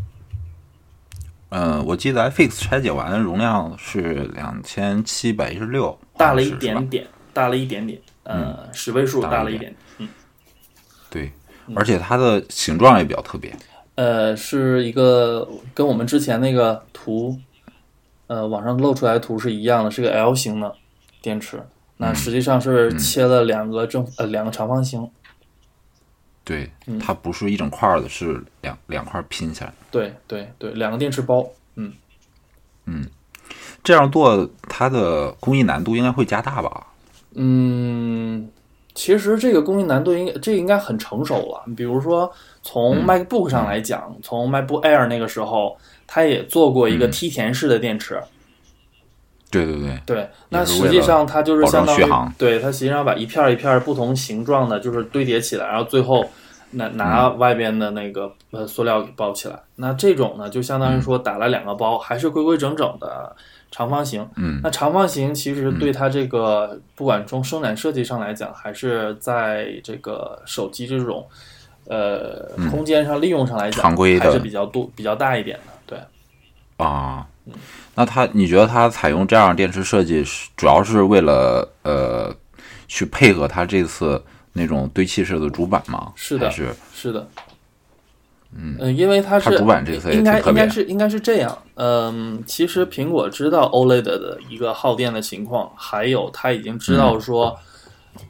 [1.51, 9.73] 嗯，我记得 iFix 拆解完容量是两千七百一十六，大了一点点，大了一点点，呃，十位数大了一点。
[9.73, 10.09] 大了一点，嗯，
[11.09, 11.31] 对，
[11.75, 13.51] 而且它的形状也比较特别。
[13.95, 17.35] 呃，是一个跟我们之前那个图，
[18.27, 20.75] 呃，网上露出来的图是一样的，是个 L 型的
[21.19, 21.59] 电池，
[21.97, 25.09] 那实际上是切了两个正呃两个长方形，
[26.49, 29.75] 对，嗯它不是一整块儿的，是两两块儿拼起来的。
[29.91, 31.93] 对对对，两个电池包，嗯
[32.85, 33.05] 嗯
[33.83, 36.88] 这样做，它的工艺难度应该会加大吧？
[37.35, 38.49] 嗯，
[38.95, 41.63] 其实这个工艺难度应该这应该很成熟了。
[41.77, 42.31] 比如说
[42.63, 48.19] 从 MacBook 上来讲，从 MacBook Air 那个时候，它也做过一个梯田式的电池。
[49.51, 52.05] 对对对，对，那实际上它就是相当于
[52.38, 56.23] 对它实际上把一片儿一片儿不同形状的，就是堆叠起来，然后最后
[56.71, 59.59] 拿拿外边的那个呃塑料给包起来。
[59.75, 63.35] 那这种呢，就相当于说打了两个包，还是规规整整的
[63.71, 64.27] 长方形。
[64.35, 64.59] 嗯。
[64.63, 71.25] 那长方形其实对它这个不管从生产设计上来讲，还是在这个手机这种
[71.88, 75.73] 呃空间上利用上来讲，嗯常规的还是比较多比较大一点的。
[75.88, 75.99] 对，
[76.85, 77.25] 啊，
[77.99, 82.33] 那它你觉得它采用这样电池设计是主要是为了呃
[82.88, 86.13] 去配合它这次那种堆砌式的主板吗？
[86.15, 87.27] 是的是是的。
[88.55, 91.57] 嗯，因为它是它主板这次应该应该是应该是这样。
[91.75, 97.59] 嗯，其实苹果知道 OLED 的一个耗电的情况，还有它已经知道说，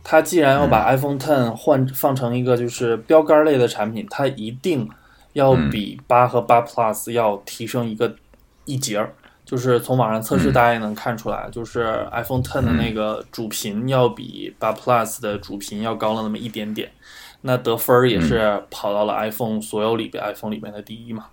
[0.03, 4.89] 它既然要把 iPhone Ten 换放成一个就是标杆类的产品，它一定
[5.33, 8.15] 要比八和八 Plus 要提升一个
[8.65, 9.13] 一截儿。
[9.49, 16.91] 就是从网上测试，大家也能看出来，就是 iPhone Ten 的那个主频要比八 Plus 的主频要高了那么一点点。
[17.41, 21.25] 那得分儿也是跑到了 iPhone 所有里边 iPhone 里面的第一嘛。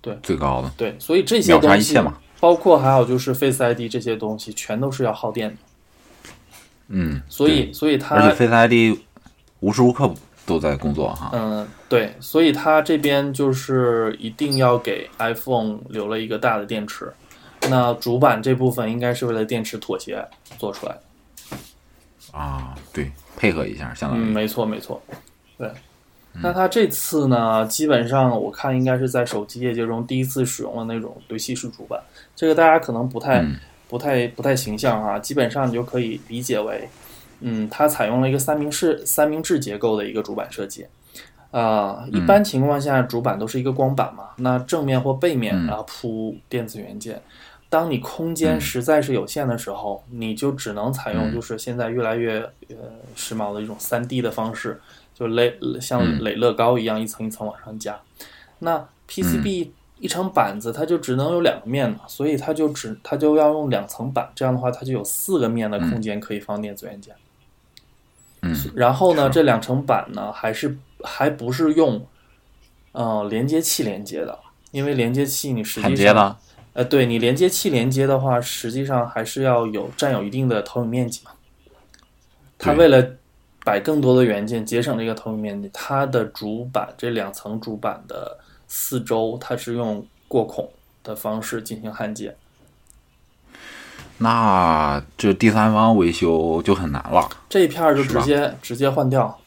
[0.00, 0.72] 对最高的？
[0.76, 1.96] 对，所以这些东西
[2.40, 5.56] 包括还有就是 Face ID 这些东西，全都是要耗电的。
[6.88, 8.98] 嗯，所以，所以它而且 Face ID
[9.60, 10.12] 无时无刻
[10.50, 11.30] 都在工作哈。
[11.32, 17.12] 嗯，对，所以它这边就是一定要给 iPhone 留了一个大的电池。
[17.68, 20.26] 那主板这部分应该是为了电池妥协
[20.58, 22.36] 做出来的。
[22.36, 25.00] 啊，对，配合一下，相当嗯，于没错，没错。
[25.56, 25.70] 对，
[26.42, 32.00] 那它这次呢，基本上我看应该是在手机业界中第一次使用了那种堆砌式主板。
[32.34, 33.56] 这个大家可能不太、嗯
[33.88, 35.18] 不太、不太形象啊。
[35.18, 36.88] 基本上你就可以理解为，
[37.40, 40.86] 嗯，它采用了一个三明治三明治结构的一个主板设计。
[41.50, 47.20] 啊、一般情况下，主板都是一个光板嘛，那正面或背面啊铺电子元件。
[47.68, 52.76] 当你空间实在是有限的时候，你就只能采用就是现在越来越呃
[53.16, 54.80] 时髦的一种三 D 的方式，
[55.12, 57.98] 就垒像垒乐高一样一层一层往上加。
[58.60, 67.12] 那 PCB 一层板子它就只能有两个面嘛，所以它就只它就要用两层板，这样的话它就有四个面的空间可以放电子元件。
[67.14, 67.18] 嗯，
[68.74, 72.06] 然后呢，这两层板呢还是还不是用
[72.92, 74.38] 呃连接器连接的，
[74.70, 76.36] 因为连接器你实际上焊接的，
[76.72, 81.32] 呃，对你连接器连接的话，实际上还是要有占有一定的投影面积嘛。
[82.58, 83.16] 它为了
[83.64, 90.70] 摆更多的元件，节省这个投影面积，它的主板这两层主板的四周，它是用过孔
[91.02, 92.34] 的方式进行焊接。
[94.22, 99.38] 那这第三方维修就很难了，这一片儿就直接直接换掉，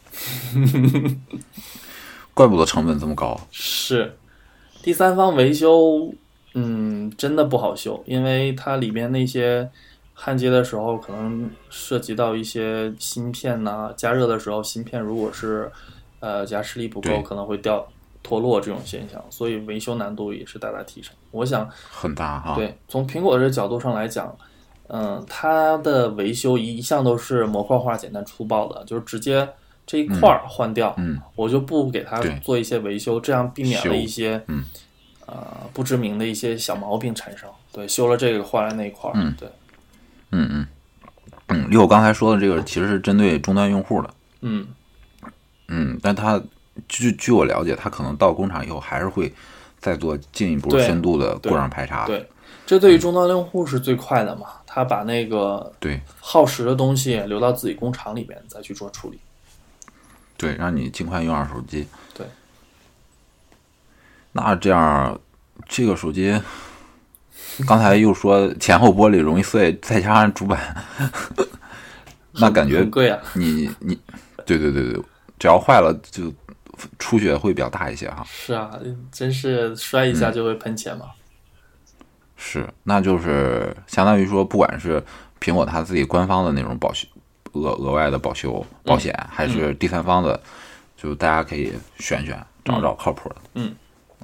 [2.33, 3.39] 怪不得成本这么高。
[3.51, 4.17] 是
[4.81, 6.12] 第三方维修，
[6.55, 9.69] 嗯，真的不好修，因为它里边那些
[10.15, 15.71] 焊接的时候，可能涉及到一些芯片呐、加热的时候，芯片如果是
[16.19, 17.88] 呃夹持力不够，可能会掉
[18.23, 21.13] 脱落这种现象，所以维修难度也是大大提升。
[21.29, 22.55] 我想，很大哈。
[22.55, 24.36] 对，从苹果这角度上来讲，
[24.87, 29.47] 嗯，它的维修一向都是模块化、简单粗暴的，就是直接
[29.85, 34.63] 这一块儿换掉，嗯我就不给它做一些维修，这样避免了一些嗯。
[35.25, 35.41] 呃
[35.73, 37.49] 不知名的一些小毛病产生。
[37.71, 39.33] 对，修了这个换了那一块儿，嗯。
[39.39, 39.47] 对，
[40.31, 40.67] 嗯嗯
[41.47, 44.67] 嗯，因为我刚才说的这个其实是针对终端用户的，嗯，
[45.69, 46.39] 嗯，但他
[46.89, 49.33] 据据我了解，他可能到工厂以后还是会
[49.79, 52.05] 再做进一步深度的故障排查。
[52.05, 52.27] 对，
[52.65, 59.19] 这对于终端用户是最快的嘛，他把那个对耗时的东西留到自己工厂里边再去做处理。
[60.36, 61.88] 对，让你尽快用上手机。
[62.12, 62.25] 对，
[64.31, 65.19] 那这样
[65.67, 66.41] 这个手机，
[67.67, 70.83] 刚才又说前后玻璃容易碎，再加上主板，
[72.31, 73.95] 那感觉很贵啊，你你，
[74.43, 75.03] 对对对对，
[75.38, 76.33] 只要坏了就
[76.97, 78.25] 出血会比较大一些哈。
[78.27, 78.71] 是啊，
[79.12, 81.12] 真是摔一下就会喷钱嘛。
[82.45, 85.01] 是，那就是相当于说，不管是
[85.39, 87.08] 苹果它自己官方的那种保修
[87.53, 90.38] 额额外的保修保险，还是第三方的，
[90.97, 93.36] 就大家可以选选，找找靠谱的。
[93.53, 93.73] 嗯，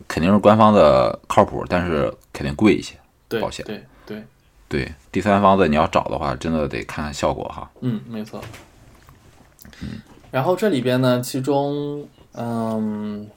[0.06, 2.94] 肯定是官方的靠谱，但是肯定贵一些。
[3.30, 4.24] 对，保险对对，
[4.68, 7.72] 对，第三方的你要找的话，真的得看看效果哈。
[7.80, 8.42] 嗯，没错。
[9.82, 13.28] 嗯然后这里边呢，其中，嗯，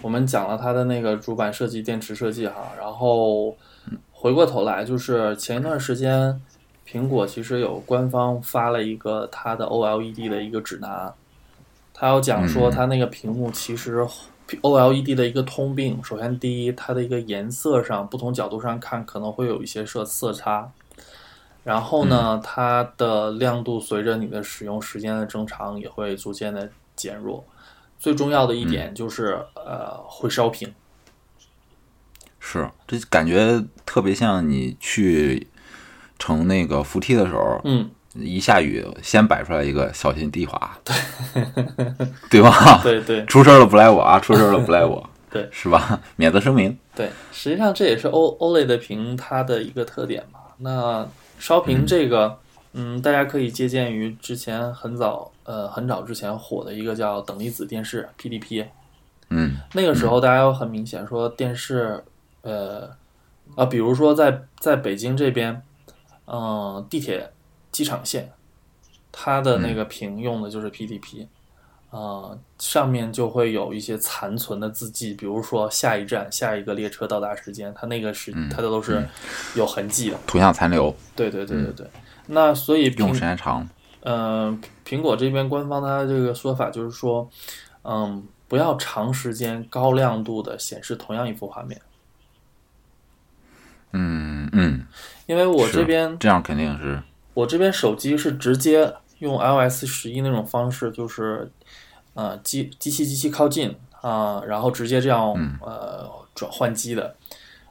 [0.00, 3.56] 我们讲了它的那个主板设计、电池设计哈，然后
[4.20, 6.40] 回过头来，就是前一段时间，
[6.84, 11.14] 苹果其实有官方发了一个它的 OLED 的一个指南，
[11.94, 14.04] 它要讲说它那个屏幕其实
[14.60, 16.02] OLED 的一个通病。
[16.02, 20.68] 首先，第一，它的一个颜色上不同角度上看可能会有一些色色差。
[21.62, 27.44] 然后呢，它的亮度随着你的使用时间的增长也会逐渐的减弱。
[28.00, 30.74] 最重要的一点就是，呃，会烧屏。
[32.40, 35.46] 是，这感觉特别像你去
[36.18, 40.94] 乘那个扶梯的时候，嗯，一下雨先摆出来一个小心地滑， 对
[42.30, 42.80] 对吧？
[42.82, 46.00] 对对出事儿了不赖我啊，出事儿了不赖我， 对，是吧？
[46.16, 46.76] 免责声明。
[46.94, 50.40] 对，实际上这也是 O OLED 屏它的一个特点嘛。
[50.58, 51.06] 那
[51.38, 52.38] 烧屏这个，
[52.72, 58.64] 嗯大家可以借鉴于之前很早，呃，很早之前火的一个叫等离子电视 PDP。
[59.30, 62.02] 嗯那个时候大家又很明显说电视，
[62.48, 62.90] 呃，
[63.56, 65.62] 啊，比如说在在北京这边，
[66.26, 67.30] 嗯、地铁
[67.70, 68.32] 机场线，
[69.12, 71.26] 它的那个屏用的就是 PDP，
[71.90, 79.06] 呃，上面就会有一些残存的字迹，比如说下一站、下一个列车到达时间，它那个是它的都是
[79.54, 80.18] 有痕迹的。
[80.26, 81.86] 图像残留，对对对对对。
[82.26, 83.68] 那所以用苹时间长。
[84.00, 87.28] 嗯，苹果这边官方它这个说法就是说，
[87.82, 91.78] 嗯，不要长时间高亮度的显示同样一幅画面，
[93.92, 94.86] 嗯嗯，
[95.26, 97.02] 因为我这边这样肯定是，
[97.34, 101.50] 我这边手机是直接用 iOS 十一那种方式，就是
[102.14, 107.16] 呃机机器机器靠近啊、然后直接这样、呃转换机的。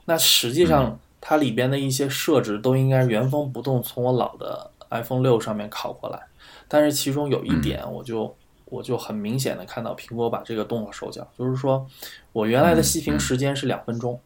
[0.06, 6.20] 那实际上它里边的一些设置都应该原封不动从我老的 iPhone 六上面拷过来，
[6.68, 11.88] 但是其中有一点我就、我就很明显的看到苹果把这个动了手脚，就是说
[12.34, 14.20] 我原来的熄屏时间是两分钟，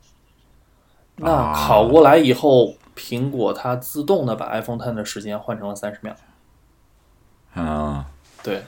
[1.21, 6.15] 那啊拷过来以后，苹果它自动的把 iPhone Ten 的时间换成了三十秒。
[7.55, 8.03] 嗯，
[8.43, 8.63] 对，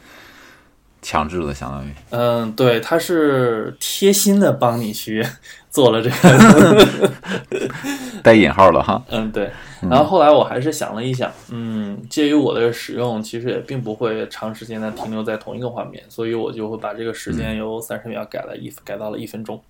[1.01, 1.93] 强制的相当于。
[2.11, 5.25] 嗯，对，它是贴心的帮你去
[5.69, 6.85] 做了这个。
[8.23, 9.03] 带引号的哈。
[9.09, 9.51] 嗯，对。
[9.89, 19.61] 然后后来我还是想了一想，嗯，介于我的使用，其实也并不会长时间的停留在同一个画面，所以我就会把这个时间由三十秒改了一改到了一分钟。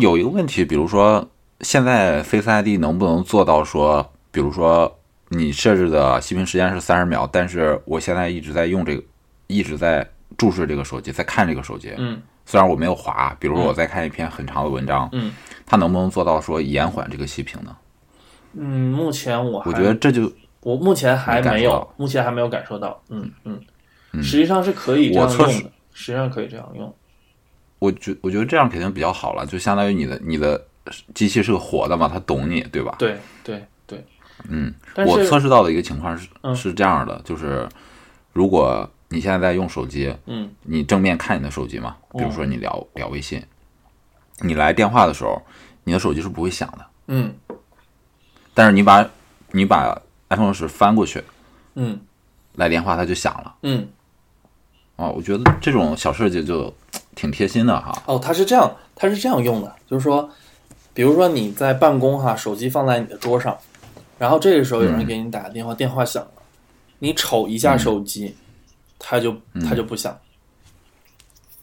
[0.00, 1.28] 有一个问题，比如说
[1.60, 9.02] 现在 Face ID 能不能做到说，比如说你设置的熄屏时间是三十秒，但是我现在一直在用这个，
[9.46, 11.92] 一直在注视这个手机，在看这个手机。
[11.98, 15.30] 嗯虽然我没有滑，比如说我在看一篇很长的文章，嗯
[15.66, 17.76] 它能不能做到说延缓这个熄屏呢？
[18.54, 22.98] 嗯，目前我还我觉得这就我目前还没有目前还没有感受到。
[23.10, 23.60] 嗯嗯，
[24.14, 25.52] 嗯实际上是可以这样用的，
[25.92, 26.94] 实际上可以这样用。
[27.78, 30.66] 我觉我觉得这样肯定比较好了，就相当于你的你的
[31.14, 32.96] 机器是个活的嘛，它懂你，对吧？
[32.98, 34.04] 对对对，
[34.48, 36.54] 嗯，我测试到的一个情况是、嗯。
[36.56, 37.68] 是这样的，就是
[38.32, 40.50] 如果你现在在用手机，嗯。
[40.62, 42.18] 你正面看你的手机嘛，哦。
[42.18, 43.42] 比如说你聊、聊微信，
[44.40, 45.40] 你来电话的时候，
[45.84, 47.34] 你的手机是不会响的，嗯。
[48.54, 49.08] 但是你把
[49.52, 51.22] 你把 iPhone 十翻过去
[51.74, 52.00] 嗯。
[52.54, 53.54] 来电话，它就响了。
[53.62, 53.88] 嗯，
[54.96, 56.74] 哦，我觉得这种小设计就
[57.18, 58.00] 挺贴心的哈。
[58.06, 60.30] 哦，它是这样，它是这样用的，就是说，
[60.94, 63.58] 比如说你在办公哈，手机放在你的桌上，
[64.18, 66.42] 然后这个时候有人嗯给你打个电话，电话响了，
[67.00, 68.36] 你瞅一下手机，
[69.00, 70.16] 它就嗯它就不响。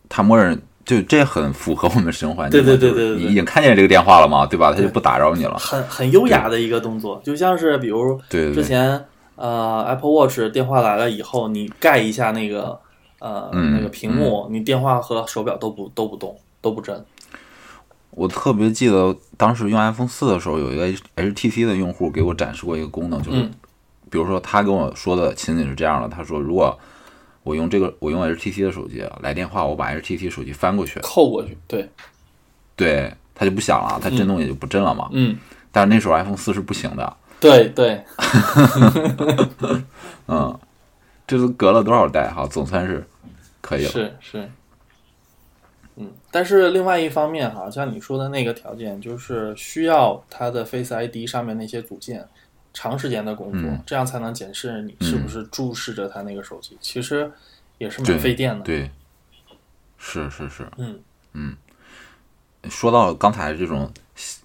[0.10, 2.65] 它默认就这很符合我们使用环境嘛。
[2.65, 4.74] 对对对对对对你已经看见这个电话了嘛，对吧？
[4.74, 5.58] 它就不打扰你了。
[5.58, 9.06] 很很优雅的一个动作，就像是比如对，之前
[9.38, 12.78] 呃 Apple Watch 电话来了以后，你盖一下那个
[13.25, 17.03] 呃、嗯那个屏幕，你电话和手表都不都不动都不震。
[18.11, 23.51] 我特别记得当时用 iPhone 四的时候，有一个 HTC 的用户给我展示过一个功能，就是嗯。
[24.11, 26.77] 比如说他跟我说的情景是这样的，他说如果
[27.43, 31.89] 我用这个我用 HTC 的手机来电话，我把 HTC 手机翻过去，扣过去，对，
[32.76, 35.09] 对，它就不响了，它震动也就不震了嘛。
[35.11, 35.36] 嗯，
[35.71, 38.01] 但是那时候 iPhone 四是不行的，对对，
[40.28, 40.57] 嗯，
[41.28, 43.05] 这都隔了多少代哈，总算是
[43.66, 43.89] 可以了。
[43.89, 44.51] 是是，
[45.95, 52.28] 嗯，但是另外一方面哈，像你说的那个条件，就是需要它的 Face ID 上面那些组件
[52.72, 56.78] 长时间的工作，嗯这样才能检视你是不是注视着它那个手机。
[56.80, 57.32] 其实
[57.80, 58.63] 也是蛮费电的。
[58.63, 58.91] 对，
[59.97, 60.70] 是是是，
[61.34, 61.57] 嗯
[62.70, 63.91] 说到刚才这种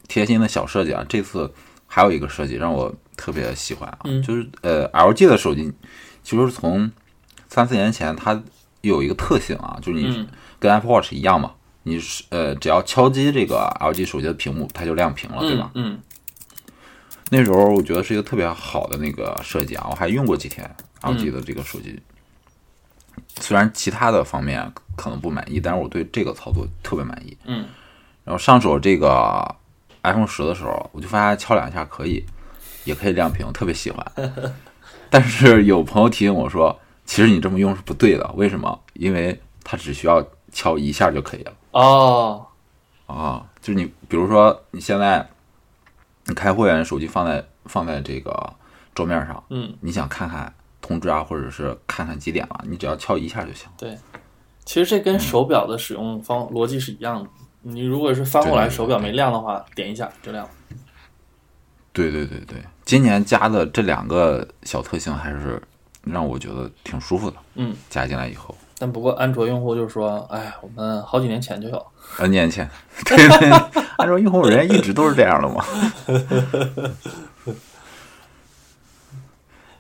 [0.09, 1.53] 贴心的小设计啊，这次
[1.87, 5.71] 还有一个设计让我特别喜欢啊，嗯就是呃，LG 的手机
[6.23, 6.91] 其实从
[7.49, 8.43] 三四年前它
[8.83, 10.27] 有一个特性啊，就是你嗯
[10.59, 11.53] 跟 Apple Watch 一样嘛，
[11.83, 15.71] 你是呃只要敲击这个 LG 手机的屏幕，它就亮屏了，对吧？
[15.75, 16.01] 嗯
[17.33, 20.69] 那时候我觉得是一个特别好的那个设计啊，我还用过几天
[21.03, 22.01] 嗯 LG 的这个手机。
[23.39, 27.37] 虽然其他的方面可能不满意，但是我对这个操作特别满意。
[27.45, 27.65] 嗯，
[28.25, 29.55] 然后上手这个
[30.03, 32.25] iPhone 十的时候，我就发现敲两下可以，
[32.85, 34.05] 也可以亮屏，特别喜欢。
[35.09, 36.79] 但是有朋友提醒我说，
[37.11, 38.81] 其实你这么用是不对的，为什么？
[38.93, 41.53] 因为它只需要敲一下就可以了。
[41.73, 42.47] 哦，
[43.09, 45.29] 啊，就是你，比如说你现在
[46.27, 48.53] 你开会员，手机放在放在这个
[48.95, 53.69] 桌面上，嗯，你想看看通知啊，或者是看看几点了，你只要敲一下就行。
[53.77, 53.99] 对，
[54.65, 57.29] 其实这跟手表的使用方逻辑是一样的。
[57.63, 60.51] 你如果是翻过来手表没亮的话，点一下就亮了。
[61.93, 65.61] 对对对对，今年加的这两个小特性还是
[66.03, 67.37] 让我觉得挺舒服的。
[67.55, 71.87] 嗯，加进来以后但不过安卓用户就说：“哎，我们好几年前就有。
[72.19, 72.67] ，N 年前，
[73.05, 73.51] 对对，
[73.99, 75.63] 安卓用户人家一直都是这样的嘛。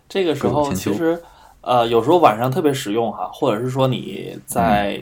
[0.06, 1.22] 这个时候其实，
[1.62, 5.00] 呃，有时候晚上特别实用哈，或者是说你在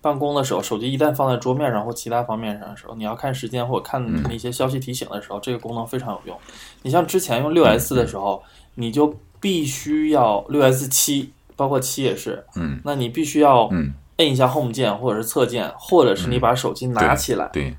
[0.00, 6.38] 办公的时候，手机一旦放在桌面上或其他方面上的时候，你要看时间或者看那些消息提醒的时候，这个功能非常有用。
[6.82, 8.40] 你像之前用六 S 的时候，
[8.76, 12.80] 你就必须要六 S 七，包括七也是，嗯。
[12.84, 17.76] 那你必须要嗯，摁一下 Home 键或者是侧键，或者是你把手机拿起来，对，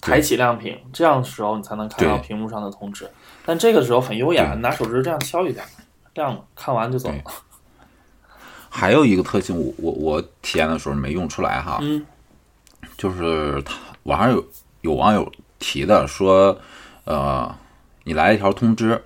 [0.00, 3.10] 抬起亮屏，这样的时候你才能看到屏幕上的通知。
[3.44, 5.62] 但这个时候很优雅，拿手指这样敲一下，
[6.14, 7.08] 亮了，看完就走。
[7.08, 7.16] 了。
[8.68, 12.06] 还有一个特性，我我我体验的时候没用出来哈，嗯。
[12.96, 14.44] 就是他网上有
[14.82, 16.56] 有网友提的说，
[17.04, 17.52] 呃，
[18.04, 19.02] 你来一条通知，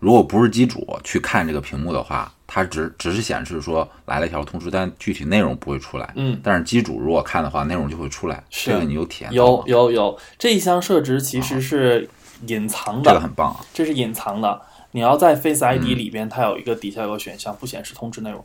[0.00, 6.12] 如果不是机主去看这个屏幕的话，它只只是显示说来了一条通知，但具体内容不会出来。
[6.16, 8.42] 嗯，但是机主如果看的话，内容就会出来。
[8.50, 9.62] 是这个你有体验到有？
[9.66, 12.08] 有有，这一项设置其实是
[12.46, 13.60] 隐藏的，这个很棒啊。
[13.72, 14.60] 这是隐藏的。
[14.92, 18.44] 你要在 Face ID 嗯里边，它有一个底下有个选项不显示通知内容。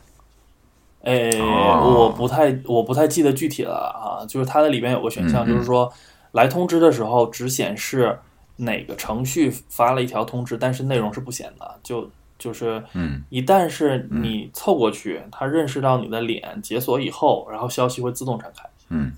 [1.04, 5.92] 哎，哦我不太我不太记得具体了啊，就是它的里边有个选项，就是说
[6.34, 8.20] 来通知的时候只显示
[8.58, 11.80] 哪个程序发了一条通知，但是内容是不显的。
[11.84, 18.68] 就就是嗯一旦是你凑过去，它认识到你的脸解锁以后，然后消息会自动展开。
[18.90, 19.14] 嗯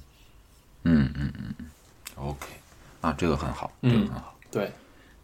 [0.84, 1.66] 嗯嗯嗯嗯
[2.16, 2.46] ，OK，
[3.02, 4.36] 啊，这个很好，这个嗯很好。
[4.50, 4.72] 对，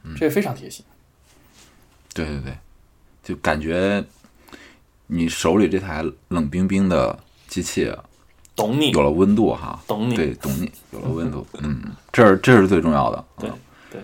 [0.03, 0.83] 嗯这个非常贴心。
[2.13, 2.57] 对对对，
[3.23, 4.03] 就感觉
[5.07, 7.91] 你手里这台冷冰冰的机器
[8.55, 9.81] 懂你有，了温度哈。
[9.87, 10.15] 懂你。
[10.15, 13.25] 对，懂你，有了温度，嗯，这是这是最重要的。
[13.39, 13.59] 对嗯
[13.91, 14.01] 对，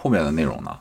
[0.00, 0.78] 后面的内容呢？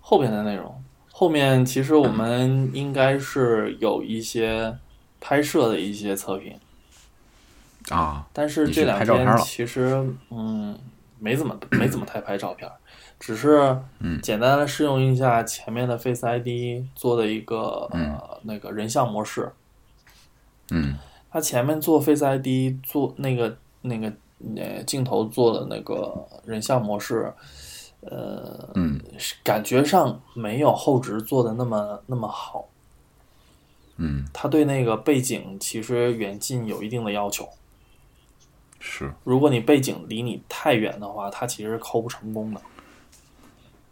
[0.00, 4.74] 后面的内容，后面其实我们应该是有一些
[5.20, 6.58] 拍摄的一些测评，
[7.90, 10.78] 啊，但是这两天其实嗯
[11.18, 12.70] 没怎么 没怎么太拍照片，
[13.20, 14.20] 只是嗯。
[14.22, 18.14] 简单的试用一下前面的 Face ID 做的一个、嗯。
[18.14, 19.50] 呃那个人像模式，
[20.70, 20.96] 嗯。
[21.30, 24.12] 它前面做 Face ID 做那个那个
[24.56, 26.14] 呃镜头做的那个
[26.44, 27.32] 人像模式，
[28.10, 32.68] 呃，嗯是感觉上没有后置做的那么那么好。
[33.96, 37.48] 嗯，它对那个背景其实远近有一定的要求。
[38.80, 42.60] 是如果你背景离你太远的话，它其实是抠不成功的。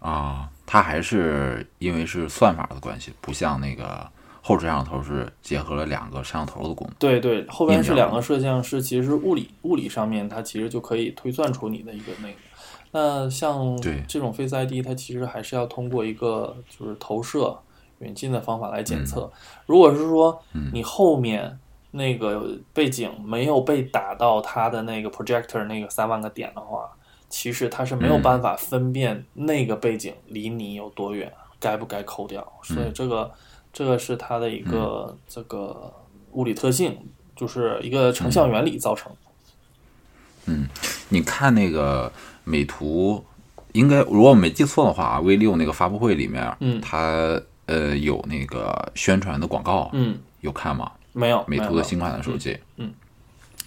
[0.01, 4.11] 啊，它还是因为是算法的关系，不像那个
[4.43, 6.97] 后置摄像头是结合了两个摄像头的功能。
[6.99, 12.35] 对对，后边是两个摄像师，其实物理物理上面它其实就可以推算出你的一个那个。
[12.93, 13.76] 那像
[14.07, 17.59] 这种 Face ID，它其实还是要通过一个就是投射
[17.99, 19.30] 远近的方法来检测。
[19.66, 20.40] 如果是说
[20.72, 21.59] 你后面
[21.90, 26.90] 那个背景没有被打到它的那个 projector 那个三万个点的话，
[27.28, 32.47] 其实它是没有办法分辨那个背景离你有多远，该不该抠掉。
[32.62, 33.30] 所以这个
[33.72, 35.93] 这个是它的一个这个
[36.32, 36.99] 物理特性，
[37.34, 39.18] 就是一个成像原理造成的。
[41.09, 42.11] 你看那个
[42.45, 43.24] 美图，
[43.72, 46.80] 应该如果我没记错的话，V 六那个发布会里面，嗯。
[46.80, 50.90] 它呃有那个宣传的广告，嗯，有看吗？
[51.12, 52.93] 没有美图的新款的手机，嗯，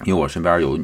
[0.04, 0.78] 因为我身边有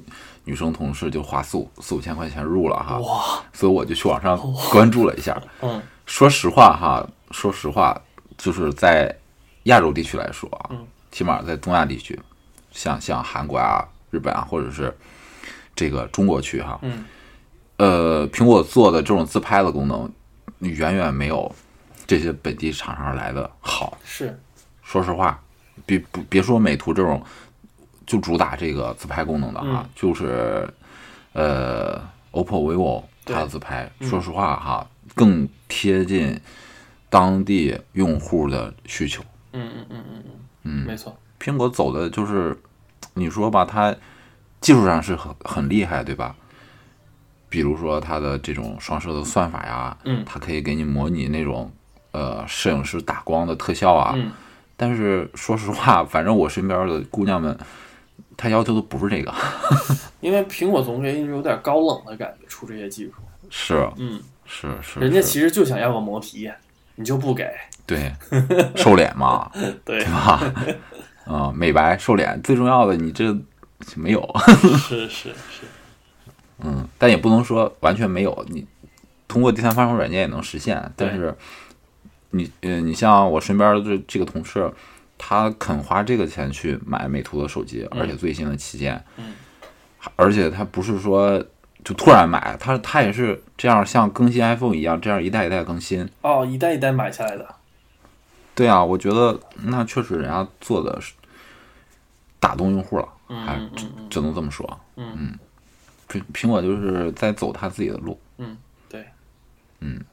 [0.43, 4.37] 女生同事就花四五四五千块钱入了哈，哇，所以我就去网上
[4.71, 5.41] 关注了一下。
[5.61, 5.81] 嗯。
[6.05, 7.99] 说实话哈，说实话，
[8.37, 9.15] 就是在
[9.63, 10.87] 亚洲地区来说啊，嗯。
[11.11, 12.17] 起码在东亚地区，
[12.71, 14.95] 像像韩国啊、日本啊，或者是
[15.75, 17.03] 这个中国区哈，嗯，
[17.81, 20.07] 呃，苹果做的这种自拍的功能，
[20.59, 21.51] 远远没有
[22.05, 23.97] 这些本地厂商来的好。
[24.05, 24.39] 是。
[24.83, 25.41] 说实话，
[25.83, 27.19] 别不别说美图这种
[28.05, 29.89] 就主打这个自拍功能的哈，嗯。
[29.95, 30.71] 就是
[31.33, 31.99] 呃
[32.33, 34.07] ，OPPO、vivo 它的自拍，嗯。
[34.07, 36.39] 说实话哈，更贴近
[37.09, 39.23] 当地用户的需求。
[39.53, 42.55] 嗯嗯嗯嗯嗯，嗯，没错，苹果走的就是，
[43.15, 43.95] 你说吧，它
[44.59, 46.35] 技术上是很很厉害，对吧？
[47.51, 50.23] 比如说它的这种双摄的算法呀，嗯。
[50.25, 51.71] 它可以给你模拟那种
[52.11, 54.13] 呃摄影师打光的特效啊。
[54.15, 54.31] 嗯。
[54.77, 57.55] 但是说实话，反正我身边的姑娘们，
[58.35, 59.31] 她要求的不是这个，
[60.21, 63.11] 因为苹果总觉得一直有点高冷的感觉，出这些技术。
[63.49, 63.87] 是。
[63.97, 66.49] 嗯，是是，人家其实就想要个磨皮，
[66.95, 67.47] 你就不给。
[67.85, 68.11] 对。
[68.75, 69.51] 瘦脸嘛，
[69.83, 69.99] 对。
[69.99, 70.41] 对，吧？
[71.25, 73.37] 啊、美白瘦脸最重要的，你这
[73.95, 74.27] 没有，
[74.77, 75.65] 是 是是，
[76.63, 78.65] 嗯，但也不能说完全没有，你
[79.27, 81.35] 通过第三方软件也能实现，但是
[82.31, 84.71] 你呃，你像我身边的这这个同事，
[85.17, 89.33] 他肯花这个钱去买美图的手机，而且最新的旗舰，嗯，
[90.15, 91.43] 而且他不是说
[91.83, 96.07] 就突然买，他他也是这样像更新 iPhone 一样，这样一代一代更新。
[96.21, 97.55] 哦，一代一代买下来的。
[98.53, 101.13] 对啊，我觉得那确实人家做的是
[102.39, 104.79] 打动用户了，嗯还嗯嗯嗯只能这么说。
[104.95, 105.37] 嗯
[106.11, 108.19] 苹苹果就是在走他自己的路。
[108.37, 108.57] 嗯，
[108.89, 109.07] 对，
[109.79, 110.03] 嗯。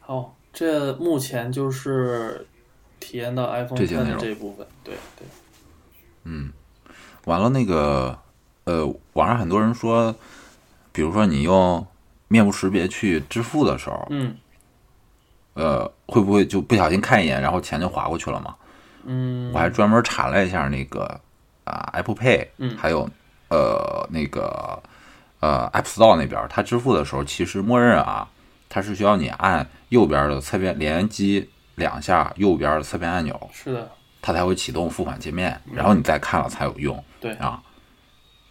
[0.00, 2.46] 好，这目前就是
[2.98, 4.66] 体验到 iPhone 10的这些内容这一部分。
[4.82, 5.26] 对对，
[7.24, 8.18] 完了，那个
[8.64, 10.14] 呃，网上很多人说，
[10.92, 11.86] 比如说你用
[12.28, 14.36] 面部识别去支付的时候，嗯
[15.54, 18.56] 呃，会不会就不小心看一眼，然后钱就划过去了嘛？
[19.08, 21.20] 嗯我还专门查了一下那个
[21.66, 23.08] 啊、Apple Pay，嗯还有
[23.50, 24.82] 呃那个
[25.40, 28.26] 呃 App Store 那边，它支付的时候，其实默认啊，
[28.68, 33.90] 它是需要你按右边的侧边连击两下右边的侧边按钮，是的，
[34.22, 37.04] 它才会启动付款界面，然后你再看了才有用。
[37.20, 37.62] 对啊，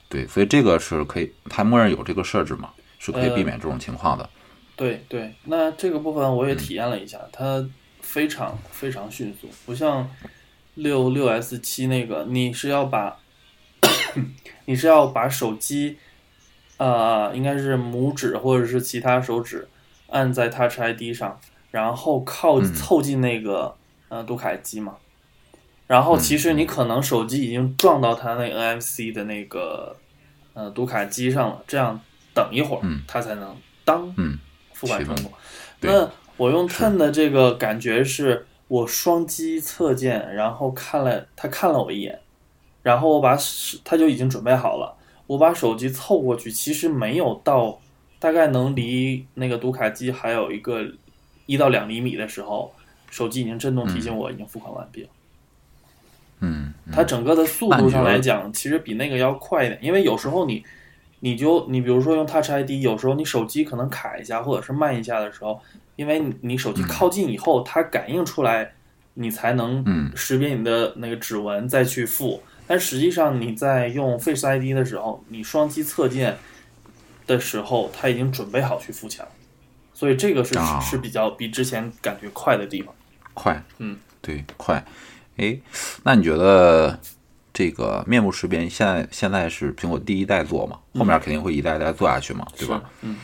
[0.09, 4.30] 对，所以这个是可以，它默认有这个设置嘛，是可以避免这种情况的。
[4.76, 5.34] 对对。
[5.45, 7.66] 那这个部分我也体验了一下，它
[8.01, 10.07] 非常非常迅速，不像
[10.76, 13.17] 六六 S 七那个，你是要把
[14.65, 15.97] 你是要把手机，
[16.78, 19.67] 呃，应该是拇指或者是其他手指
[20.09, 21.39] 按在 Touch ID 上，
[21.71, 22.73] 然后靠嗯。
[22.73, 23.76] 凑近那个
[24.09, 24.95] 呃读卡机嘛。
[25.88, 29.95] 然后其实你可能手机已经撞到它那 NFC 的那个
[30.53, 31.99] 呃读卡机上了，这样
[32.34, 33.01] 等一会儿嗯。
[33.07, 34.38] 它才能当嗯，
[34.73, 35.32] 付款成功。
[35.80, 42.20] 对那我用 Ten 的这个感觉是，我双击侧键，然后看了他看了我一眼，
[42.82, 44.95] 然后我把手他就已经准备好了，
[45.28, 47.80] 我把手机凑过去，其实没有到，
[48.20, 50.84] 大概能离那个读卡机还有一个
[51.45, 52.74] 一到两厘米的时候，
[53.11, 55.09] 手机已经震动提醒我已经付款完毕了。
[56.39, 60.63] 嗯，它整个的速度上来讲，其实比那个要快一点，因为有时候你，
[61.26, 65.59] 你就你比如说用 Touch ID，有时候你手机可能卡一下或者是慢一下的时候，
[65.95, 68.73] 因为你你手机靠近以后，它感应出来，
[69.15, 72.43] 你才能嗯识别你的那个指纹再去付。
[72.67, 76.38] 但实际上你在用 Face ID 的时候，你双击侧键
[77.26, 79.32] 的时候，它已经准备好去付钱了，
[79.95, 82.93] 所以这个是、啊是比较比之前感觉快的地方。
[83.34, 84.86] 快，嗯，对，快。
[85.38, 85.57] 哎，
[86.03, 86.99] 那你觉得
[87.55, 90.77] 这个面部识别现在现在是苹果第一代做嘛？
[90.99, 92.83] 后面肯定会一代一代做下去嘛，对吧？
[93.01, 93.15] 嗯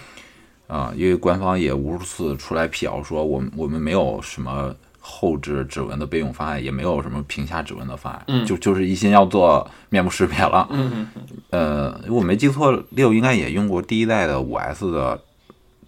[0.67, 10.65] 啊、因为官方也无数次出来辟谣说，我们我们没有什么后置指纹的备用方案，也没有什么屏下指纹的方案，嗯就就是一心要做面部识别了。
[10.71, 15.21] 嗯嗯嗯，呃，我没记错，六应该也用过第一代的五 S 的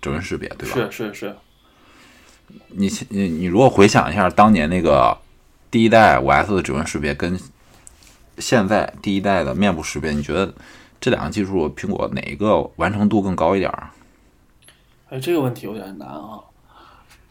[0.01, 0.75] 指纹识别，对吧？
[0.75, 1.35] 是是是，
[2.67, 5.17] 你你你如果回想一下当年那个
[5.71, 7.39] 第一代五 S 的指纹识别跟
[8.37, 10.53] 现在第一代的面部识别，你觉得
[10.99, 13.89] 这两个技术苹果哪一个完成度更高一点儿？
[15.09, 16.39] 哎，这个问题有点难啊。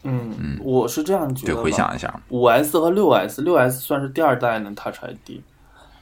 [0.03, 1.63] 嗯，嗯我是这样觉，得对。
[1.63, 5.41] 回想一下，五 S 和六 S，六 S 算是第二代的 Touch ID，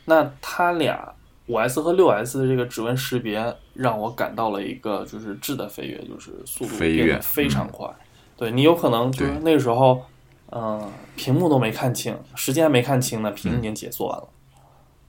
[0.06, 1.14] 那它俩
[1.48, 7.88] 五 S 和六 S 的这个指纹识别让我感到了一个就是质的飞跃，就是速度飞跃非常快。
[8.36, 10.04] 对你有可能就是那个时候，
[10.52, 14.28] 嗯、屏幕都没看清，时间还没看清呢，屏已经解锁完了。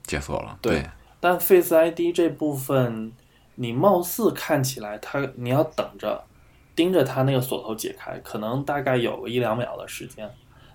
[0.05, 0.85] 解锁了，对。
[1.21, 3.13] 但 Face ID 这部分，
[3.55, 6.25] 你貌似看起来它你要等着
[6.75, 10.29] 盯着它那个锁头解开，可能大概有个一两秒的时间，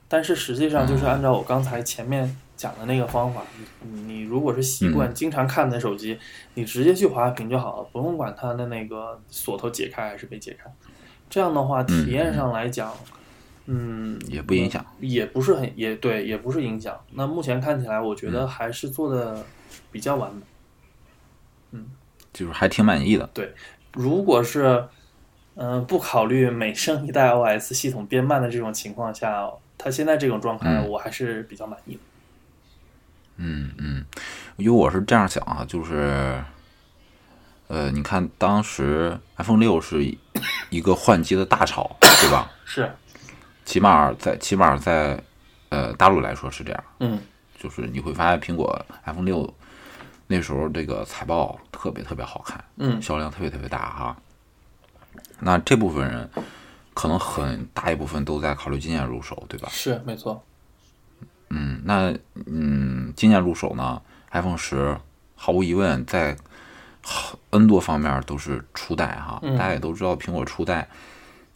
[0.07, 3.41] 但是实际上就是按照我刚才前面讲的那个方法，
[3.81, 6.17] 你你如果是习惯经常看你的手机，
[6.53, 10.71] 你直接去滑屏就好了，不用管它的那个锁头解开还是被解开。
[11.29, 13.16] 这样的话，体验上来讲，嗯，
[14.27, 14.85] 也不影响。
[14.99, 16.99] 也不是很也对，也不是影响。
[17.11, 19.45] 那目前看起来，我觉嗯得还是做的
[19.91, 20.41] 比较完美。
[21.71, 21.85] 嗯，
[22.31, 23.29] 就是还挺满意的。
[23.33, 23.53] 对
[23.93, 24.87] 如果是
[25.55, 31.99] 嗯、呃不考虑每升一代 OS 系统变慢的这种情况下，它现在这种状态，嗯我还是比较满意的。
[33.37, 34.05] 嗯嗯，
[34.55, 36.43] 因为我是这样想啊，就是，
[37.67, 40.17] 呃，你看当时 iPhone 六是一
[40.69, 42.51] 一个换机的大潮，对吧？
[42.65, 42.91] 是，
[43.67, 45.21] 起码在起码在
[45.69, 47.19] 呃大陆来说是这样，嗯
[47.59, 49.53] 就是你会发现苹果 iPhone 六
[50.27, 54.17] 那时候这个财报特别特别好看，嗯销量特别特别大哈。
[55.39, 56.29] 那这部分人
[56.93, 59.67] 可能很大一部分都在考虑今年入手，对吧？
[59.69, 60.41] 是没错。
[61.49, 62.13] 嗯，那
[62.45, 64.01] 嗯，今年入手呢
[64.31, 64.97] ，iPhone 十
[65.35, 66.35] 毫无疑问在
[67.03, 69.39] 好 N 多方面都是初代哈。
[69.43, 70.87] 嗯大家也都知道，苹果初代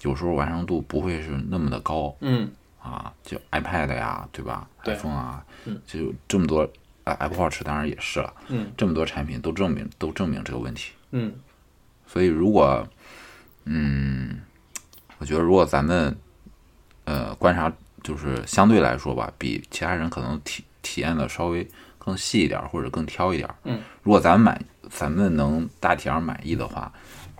[0.01, 2.49] 有时候完成度不会是那么的高嗯
[2.81, 6.67] 啊，就 iPad 呀，对吧对？iPhone 啊，嗯就这么多，
[7.03, 10.93] 啊 Apple Watch 当然也是了，嗯这么多产品都证明都证明这个问题。
[11.11, 11.33] 嗯
[12.07, 12.85] 所以如果，
[13.65, 14.41] 嗯，
[15.19, 16.17] 我觉得如果咱们，
[17.05, 17.71] 呃，观察
[18.03, 21.65] 就是相对来说吧，比其他人可能体体验的稍微
[21.99, 23.55] 更细一点儿，或者更挑一点儿。
[23.63, 26.91] 嗯，如果咱们满，咱们能大体上满意的话，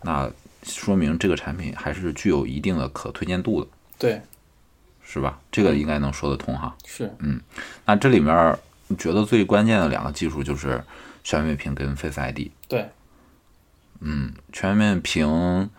[0.03, 0.32] 那
[0.64, 4.22] 说明这个产品还是具有一定的可推荐度的，对，
[5.03, 5.39] 是吧？
[5.51, 6.76] 这个应该能说得通哈。
[6.86, 7.41] 是，嗯
[7.86, 8.57] 那这里面
[8.97, 10.84] 觉得最关键的两个技术就是
[11.24, 12.49] 全面屏跟 Face ID。
[12.68, 12.89] 对，
[13.99, 15.70] 嗯全面屏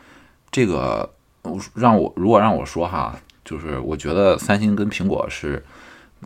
[0.51, 1.11] 这个
[1.43, 5.65] 我让我如果让我说哈，就是我觉得三星跟苹果是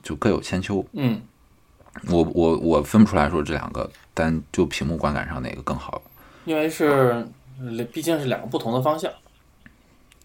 [0.03, 1.21] 就各有千秋，嗯
[2.09, 6.03] 我我我分不出来说这两个，但就屏幕观感上哪个更好？
[6.45, 7.29] 因为是呃
[7.93, 9.11] 毕竟是两个不同的方向。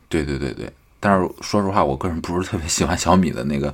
[0.09, 3.73] 对对对对，但是说实话，我个人不是特别喜欢小米的那个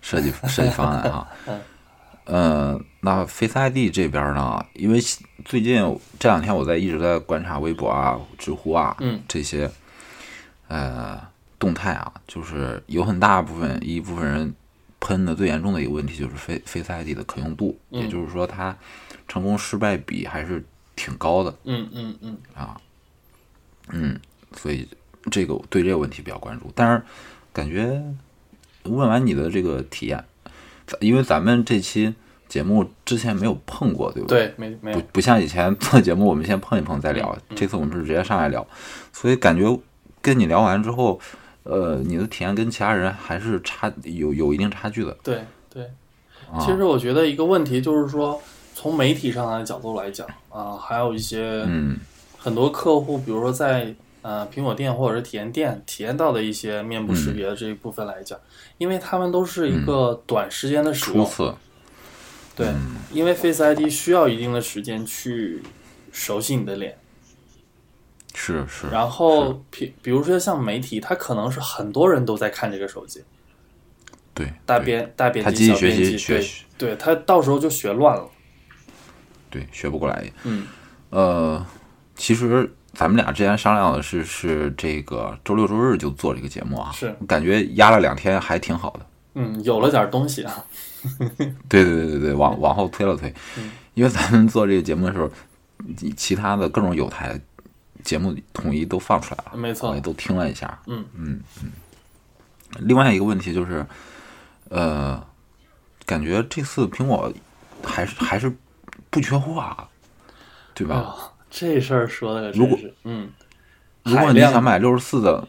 [0.00, 1.26] 设计设计方案哈。
[2.24, 5.00] 呃，那 Face ID 这边呢，因为
[5.44, 5.82] 最近
[6.20, 9.68] 这两天我在一直在观察微博啊、知乎啊，嗯这些
[10.68, 11.20] 呃
[11.58, 14.54] 动态啊，就是有很大部分一部分人
[15.00, 18.76] 喷的最严重的一个问题就是 Face Face ID 的可用度，嗯也就是说它
[19.26, 22.38] 成功失败比还是挺高的，嗯嗯嗯，
[23.90, 24.18] 嗯，
[24.56, 24.86] 所以
[25.30, 26.70] 这个对这个问题比较关注。
[26.74, 27.02] 但是
[27.52, 28.02] 感觉
[28.84, 30.24] 问完你的这个体验，
[30.86, 32.14] 咱因为咱们这期
[32.48, 34.46] 节目之前没有碰过，对不对？
[34.46, 37.36] 对，没没不，不像以前做节目，我们先碰一碰再聊。
[37.48, 38.66] 嗯这次我们是直接上来聊，
[39.12, 39.78] 所以感觉
[40.20, 41.20] 跟你聊完之后，
[41.64, 45.16] 呃，你的体验跟其他人还是差有有一定差距的。
[45.22, 45.84] 对对。
[46.50, 48.38] 啊、其实我觉得一个问题就是说，
[48.74, 51.98] 从媒体上的角度来讲啊，还有一些嗯
[52.42, 58.36] 很多客户，比如说在呃苹果店或者是体验店体验到的一些面部识别的这一部分来讲，
[58.78, 61.56] 因为他们都是一个短时间的使用，
[62.56, 62.74] 对，
[63.12, 65.62] 因为 Face ID 需要一定的时间去
[66.10, 66.98] 熟悉你的脸，
[68.34, 73.22] 是是，然后比比如说像媒体，它可能是很多人都在看这个手机，
[74.34, 74.86] 对大对。
[74.86, 78.28] 编大编辑小编辑，学习，对，他到时候就学乱了，
[79.48, 80.28] 对学不过来。
[80.42, 80.66] 嗯。
[81.10, 81.66] 呃，
[82.22, 89.06] 其实咱们俩之前商量的是是这个周六周日就做这个节目啊，是感觉压了两天还挺好的。
[89.34, 90.64] 嗯，有了点东西啊，
[91.68, 95.28] 对对对对对， 往往后推了推，嗯因为咱们做这个节目的时候，
[96.16, 97.36] 其他的各种有台
[98.04, 100.78] 节目统一都放出来了，没错我也，都听了一下。
[100.86, 101.72] 嗯嗯嗯。
[102.78, 103.84] 另外一个问题就是，
[104.68, 105.20] 呃，
[106.06, 107.32] 感觉这次苹果
[107.82, 108.56] 还是还是
[109.10, 109.88] 不缺货啊，
[110.72, 110.96] 对吧？
[110.98, 113.30] 啊，这事儿说的可如果真是，嗯，
[114.04, 115.46] 如果你想买六十四的，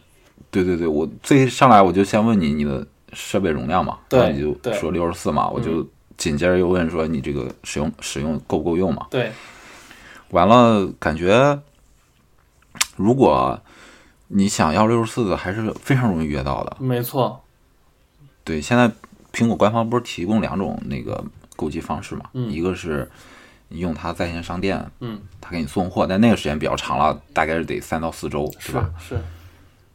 [0.52, 5.88] 对对对，我最上来我就先问你你的设备容量嘛，对然后你就说六十四嘛，我就
[6.18, 9.08] 紧接着又问说你这个使用使用够不够用嘛？
[9.10, 9.32] 对，
[10.32, 11.58] 完了，感觉
[12.98, 13.58] 如果
[14.28, 16.76] 你想要六十四的，还是非常容易约到的。
[16.82, 17.42] 没错，
[18.44, 18.92] 对，现在
[19.32, 21.24] 苹果官方不是提供两种那个
[21.56, 22.26] 购机方式嘛？
[22.34, 23.10] 嗯一个是
[23.74, 28.88] 你用它在线商店，嗯，它给你送货，但那个时间比较长了，大概是得三到四周，是吧？
[29.00, 29.20] 是，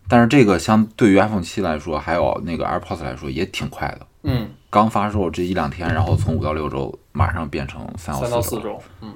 [0.08, 4.06] 但是这个相对于 iPhone 七来说，还有那个 AirPods 来说，也挺快的。
[4.24, 8.56] 嗯，刚发售这一两天，然后从五到六周，马上变成三三到四周。
[8.56, 9.14] 四周，嗯，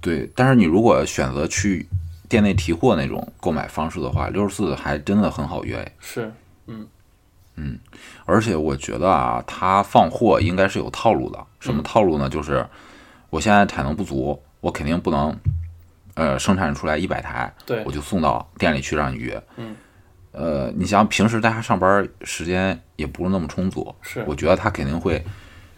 [0.00, 1.88] 对，但是你如果选择去
[2.28, 6.32] 店内提货那种购买方式的话，六十四还真的很好约是。
[6.68, 6.86] 嗯。
[7.56, 7.78] 嗯，
[8.24, 11.38] 而且我觉得啊，它放货应该是有套路的。
[11.60, 12.26] 什么套路呢？
[12.26, 12.66] 就是
[13.32, 15.34] 我现在产能不足，我肯定不能，
[16.12, 19.42] 呃，生产出来一百台，对我，就送到店里去让你约。
[19.56, 19.74] 嗯。
[20.32, 25.24] 呃，你想平时大家上班时间也不是那么充足，是我觉得他肯定会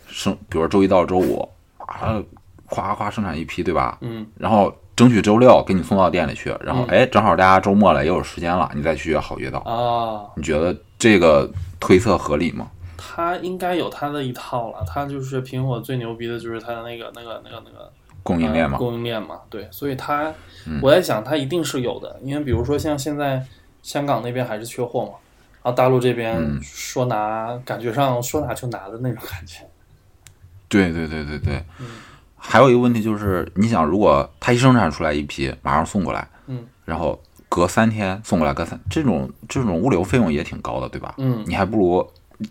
[0.08, 1.48] 生，比如周一到周五
[1.78, 2.20] 啊，
[2.66, 3.98] 夸夸生产一批，对吧？
[4.00, 9.60] 嗯然后争取周六给你送到店里去，然后嗯哎，正好大家周末了也有时间了，你再去约好约到。
[9.60, 11.48] 啊，你觉得这个
[11.78, 12.68] 推测合理吗？
[13.14, 14.84] 它应该有他的一套了。
[14.86, 17.92] 他就是苹果最牛逼的就是他的那个那个那个那个
[18.24, 20.32] 供应链嘛，呃供应链嘛，对，所以他，
[20.66, 23.40] 嗯我在想他一定是有的，因为比如说像现在
[23.82, 25.12] 香港那边还是缺货嘛，
[25.62, 29.60] 然后大陆这边嗯说拿，感觉上说拿就拿的那种感觉。
[30.68, 31.62] 对对对对对。
[31.78, 31.86] 嗯
[32.46, 41.14] 还有一个问题就是，你想，如果他一生产出来一批，马上送过来，嗯，然后隔三天送过来，隔三这种这种物流费用也挺高的，对吧？
[41.16, 42.06] 嗯你还不如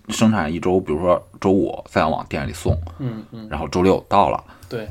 [0.10, 4.44] 生产一周，比如说周五再往店里送，嗯嗯，然后周六到了。
[4.70, 4.90] 对，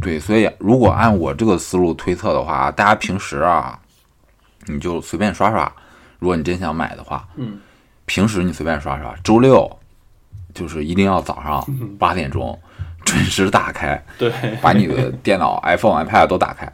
[0.00, 3.78] 对，所以如果按我这个思路推测的话，大家平时啊，
[4.66, 5.70] 你就随便刷刷。
[6.18, 7.58] 如果你真想买的话，嗯
[8.06, 9.68] 平时你随便刷刷，周六
[10.54, 11.64] 就是一定要早上
[11.98, 12.58] 八点钟
[13.04, 16.72] 准时打开，对，把你的电脑、iPhone、iPad 都打开。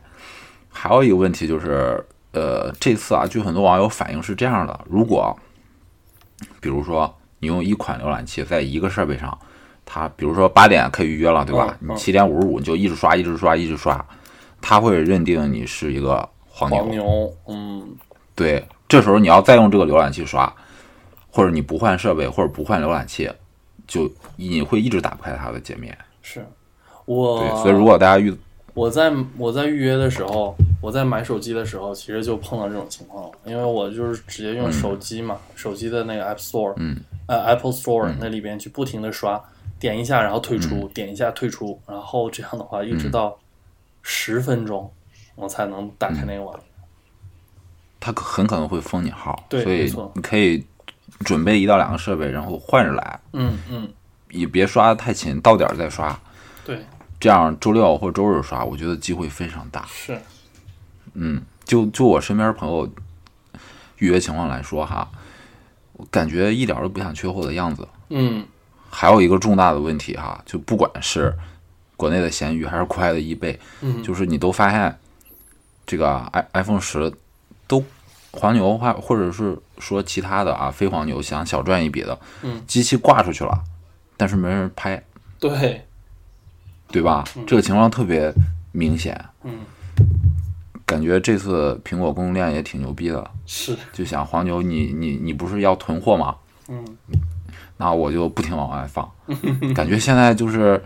[0.70, 5.38] 还有一个问题就是，呃，这次啊，据很多网友反映是这样的：如果
[6.62, 9.36] 比如说你用一款浏览器在一个设备上，
[9.84, 11.76] 它比如说八点可以预约了，对吧？
[11.80, 14.02] 你七点五十五你就一直刷，一直刷，一直刷，
[14.60, 16.78] 它会认定你是一个黄牛。
[16.78, 17.96] 黄牛，嗯
[18.36, 20.50] 对，这时候你要再用这个浏览器刷，
[21.28, 23.28] 或者你不换设备或者不换浏览器，
[23.88, 25.98] 就你会一直打不开它的界面。
[26.22, 26.46] 是。
[27.04, 28.32] 我对，所以如果大家遇
[28.74, 36.96] 我在我在预约的时候，我在买手机的时候，其实就碰到这种情况了，因为我就是直接用手机嘛，手机的那个 App Store，嗯，
[37.26, 39.42] 呃 Apple Store、那里边去不停的刷，
[39.78, 43.38] 点一下然后退出，点一下退出，然后这样的话一直到
[44.02, 44.90] 十分钟，
[45.34, 46.60] 我才能打开那个网页。
[48.00, 50.64] 它很可能会封你号，所以你可以
[51.20, 53.88] 准备一到两个设备，然后换着来，嗯嗯，
[54.30, 56.18] 也别刷得太勤，到点儿再刷，
[56.64, 56.84] 对，
[57.22, 59.86] 这样周六或周日刷，我觉得机会非常大。
[59.86, 60.20] 是，
[61.14, 62.90] 嗯，就就我身边朋友
[63.98, 65.08] 预约情况来说哈，
[65.92, 67.86] 我感觉一点都不像缺货的样子。
[68.08, 68.44] 嗯。
[68.90, 71.32] 还有一个重大的问题哈，就不管是
[71.96, 74.98] 国内的闲鱼还是国外的易贝，嗯，就是你都发现
[75.86, 77.12] 这个 i iPhone 十
[77.68, 77.84] 都
[78.32, 83.62] 黄牛或或者是说其他的啊非黄牛想小赚一笔的，嗯，机器挂出去了，
[84.16, 85.00] 但是没人拍，
[85.38, 85.86] 对，
[86.92, 87.24] 对吧？
[87.46, 88.32] 这个情况特别
[88.72, 89.60] 明显，嗯。
[90.84, 96.36] 感觉这次苹果供应链也挺牛逼的，是，就想黄牛你你你不是要囤货吗？
[96.68, 96.84] 嗯。
[97.78, 99.10] 那我就不停往外放，
[99.74, 100.84] 感觉现在就是，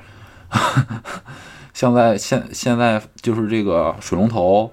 [1.74, 4.70] 现在现现在就是这个水龙头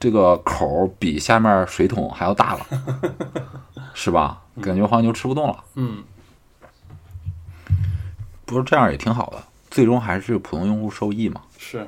[0.00, 2.66] 这个口儿比下面水桶还要大了，
[3.94, 4.42] 是吧？
[4.60, 5.64] 感觉黄牛吃不动了。
[5.76, 6.02] 嗯。
[8.44, 9.42] 不是这样也挺好的，
[9.74, 11.42] 最终还是普通用户受益嘛。
[11.58, 11.84] 是。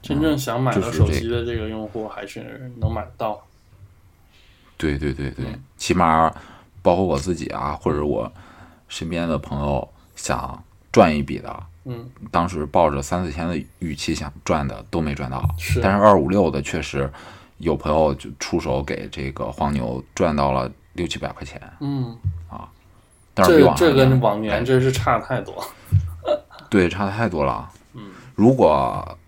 [0.00, 3.38] 真正想买到就是这手机的这个用户，还是能买得到。
[4.78, 5.44] 对对对对，
[5.76, 6.34] 起码
[6.80, 8.32] 包括我自己啊，或者我
[8.88, 17.08] 身边的朋友想赚一笔的，嗯，当时抱着三四千的预期想赚的都没赚到，是但是二五六的确实
[17.58, 22.16] 有朋友就出手给这个黄牛赚到了六七百块钱，嗯
[22.48, 22.66] 啊，
[23.34, 25.64] 但是这跟往年真是差太多。
[26.72, 27.70] 对差的太多了。
[27.92, 29.18] 嗯，如果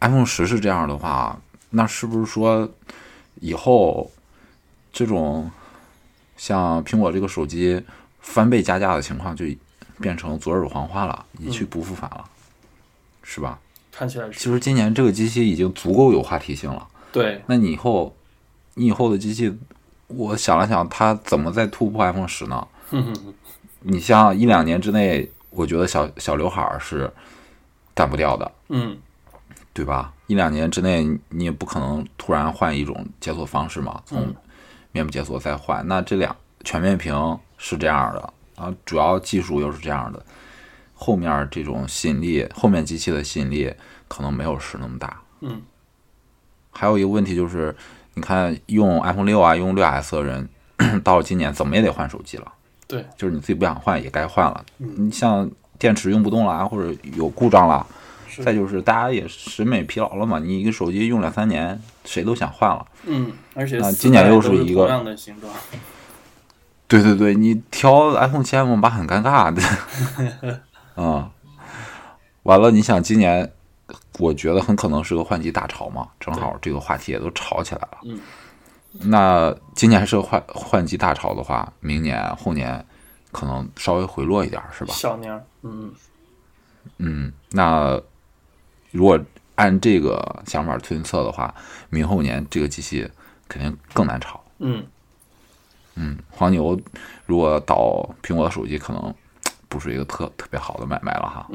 [0.00, 2.68] iPhone 十是这样的话，那是不是说
[3.40, 4.10] 以后
[4.92, 5.50] 这种
[6.36, 7.82] 像苹果这个手机
[8.20, 9.46] 翻倍加价的情况就
[10.00, 12.22] 变成昨日黄花了，一去不复返了，
[13.22, 13.58] 是吧？
[13.90, 16.86] 看起来是其实今年这个机器已经足够有话题性了。
[17.10, 18.14] 对，那你以后，
[18.74, 19.58] 你以后的机器，
[20.08, 22.68] 我想了想，它怎么再突破 iPhone 十呢？
[23.80, 27.10] 你像一两年之内，我觉得小小刘海儿是
[27.94, 28.96] 干不掉的，嗯，
[29.72, 30.12] 对吧？
[30.26, 34.34] 一两年之内，你也不可能突然换一种解锁方式嘛，从
[34.92, 35.86] 面部解锁再换。
[35.88, 40.22] 那这两全面屏是这样的啊，主要技术又是这样的，
[40.94, 43.72] 后面这种吸引力，后面机器的吸引力
[44.08, 45.22] 可能没有十那么大。
[45.40, 45.62] 嗯，
[46.70, 47.74] 还有一个问题就是，
[48.14, 50.48] 你看用 iPhone 六啊，用六 S 的人，
[51.02, 52.52] 到了今年怎么也得换手机了。
[52.86, 54.64] 对，就是你自己不想换也该换了。
[54.76, 57.86] 你像电池用不动了啊，或者有故障了，
[58.42, 60.38] 再就是大家也审美疲劳了嘛。
[60.38, 62.86] 你一个手机用两三年，谁都想换了。
[63.04, 65.52] 嗯，而且那今年又是一个同样的形状。
[66.88, 69.60] 对对对，你挑 iPhone 七、iPhone 八很尴尬的。
[70.96, 71.28] 嗯，
[72.44, 73.52] 完了，你想今年，
[74.20, 77.98] 我觉得很可能是个换机大潮嘛，正好这个话题也都炒起来了。
[78.04, 78.20] 嗯，
[79.00, 82.84] 那今年是个换换季大潮的话，明年后年
[83.32, 84.94] 可能稍微回落一点儿，是吧？
[84.94, 85.92] 小年，嗯，
[86.98, 88.00] 嗯，那
[88.90, 89.20] 如果
[89.56, 91.54] 按这个想法推测的话，
[91.90, 93.10] 明后年这个机器
[93.48, 94.42] 肯定更难炒。
[94.58, 94.86] 嗯
[95.94, 96.78] 嗯，黄牛
[97.24, 99.14] 如果倒苹果的手机，可能
[99.68, 101.46] 不是一个特特别好的买卖了哈。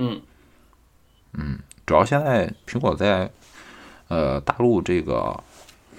[1.34, 3.30] 嗯主要现在苹果在
[4.08, 5.38] 呃大陆这个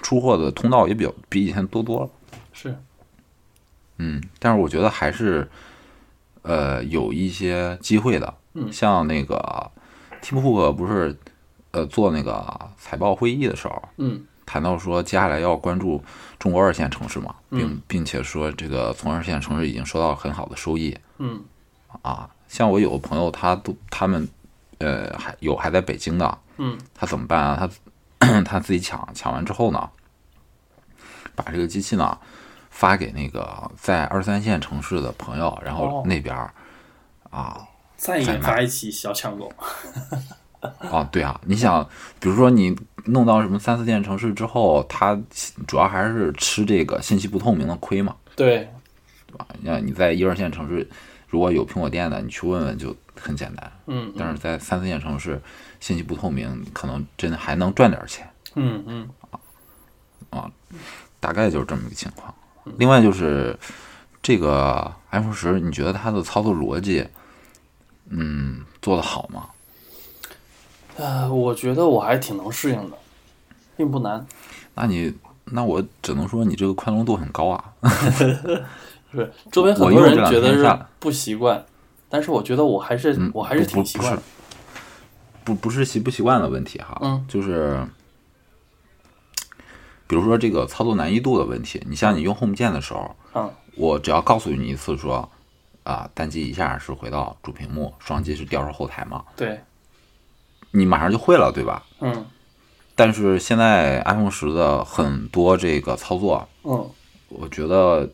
[0.03, 2.09] 出货的通道也比较比以前多多了。
[2.51, 2.77] 是，
[3.97, 5.49] 嗯，但是我觉得还是
[6.43, 8.31] 呃有一些机会的。
[8.55, 9.71] 嗯像那个
[10.21, 11.17] Tim Cook 不是
[11.71, 16.03] 呃做那个财报会议的时候，嗯谈到说接下来要关注
[16.37, 21.41] 中国二线城市嘛，并嗯并且说这个从二线城市已经收到很好的收益嗯
[22.03, 22.29] 啊。
[22.47, 24.29] 像我有个朋友，他都他们
[24.77, 27.55] 呃还有还在北京的，嗯他怎么办啊？
[27.59, 27.67] 他
[28.45, 29.89] 他自己抢抢完之后呢，
[31.35, 32.17] 把这个机器呢
[32.69, 36.53] 发给那个在二三线城市的朋友，然后哦那边儿、
[37.29, 39.49] 啊再研发一起小抢购。
[40.91, 41.87] 啊，对啊，你想，
[42.19, 45.17] 比如说你弄到什么三四线城市之后，他
[45.67, 48.69] 主要还是吃这个信息不透明的亏嘛，对，
[49.27, 49.47] 对吧？
[49.59, 50.89] 你看你在一二线城市，
[51.29, 55.41] 如果有苹果店的，你去问问就很简单，嗯但是在三四线城市，
[55.79, 58.29] 信息不透明，可能真的还能赚点钱。
[58.55, 59.09] 嗯嗯
[60.29, 60.51] 啊
[61.19, 62.33] 大概就是这么一个情况。
[62.77, 63.57] 另外就是
[64.21, 67.07] 这个 iPhone 十，你觉得它的操作逻辑，
[68.09, 69.47] 嗯，做得好吗？
[70.97, 72.97] 呃，我觉得我还挺能适应的，
[73.75, 74.25] 并不难。
[74.75, 75.13] 那你
[75.45, 77.73] 那我只能说你这个宽容度很高啊。
[79.11, 81.63] 是周边很多人觉得是不习惯，
[82.13, 84.21] 但是我觉得我还是、嗯，我还是挺习惯的。
[85.43, 87.83] 不不是习不习惯的问题哈，嗯就是
[90.05, 91.81] 比如说这个操作难易度的问题。
[91.89, 95.27] 你像你用 Home 键的时候，嗯我只要告诉你一次说，
[95.81, 99.59] 啊，单击一下是回到主屏幕，双击是调入后台嘛，对，
[100.69, 101.83] 你马上就会了，对吧？
[101.99, 102.23] 嗯
[102.93, 106.87] 但是现在 iPhone 十的很多这个操作，嗯
[107.29, 108.07] 我觉得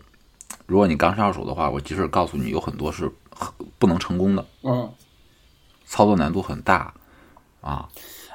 [0.67, 3.28] 如果你刚上手的话，我即使告诉你有很多是很
[3.77, 4.91] 不能成功的，嗯，
[5.85, 6.93] 操作难度很大
[7.61, 7.87] 啊。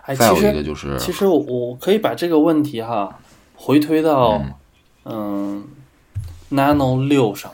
[0.03, 3.19] 哎，再有一个就是，其实我我可以把这个问题哈
[3.57, 4.43] 回推到
[5.05, 5.67] 嗯
[6.51, 7.51] Nano 六上。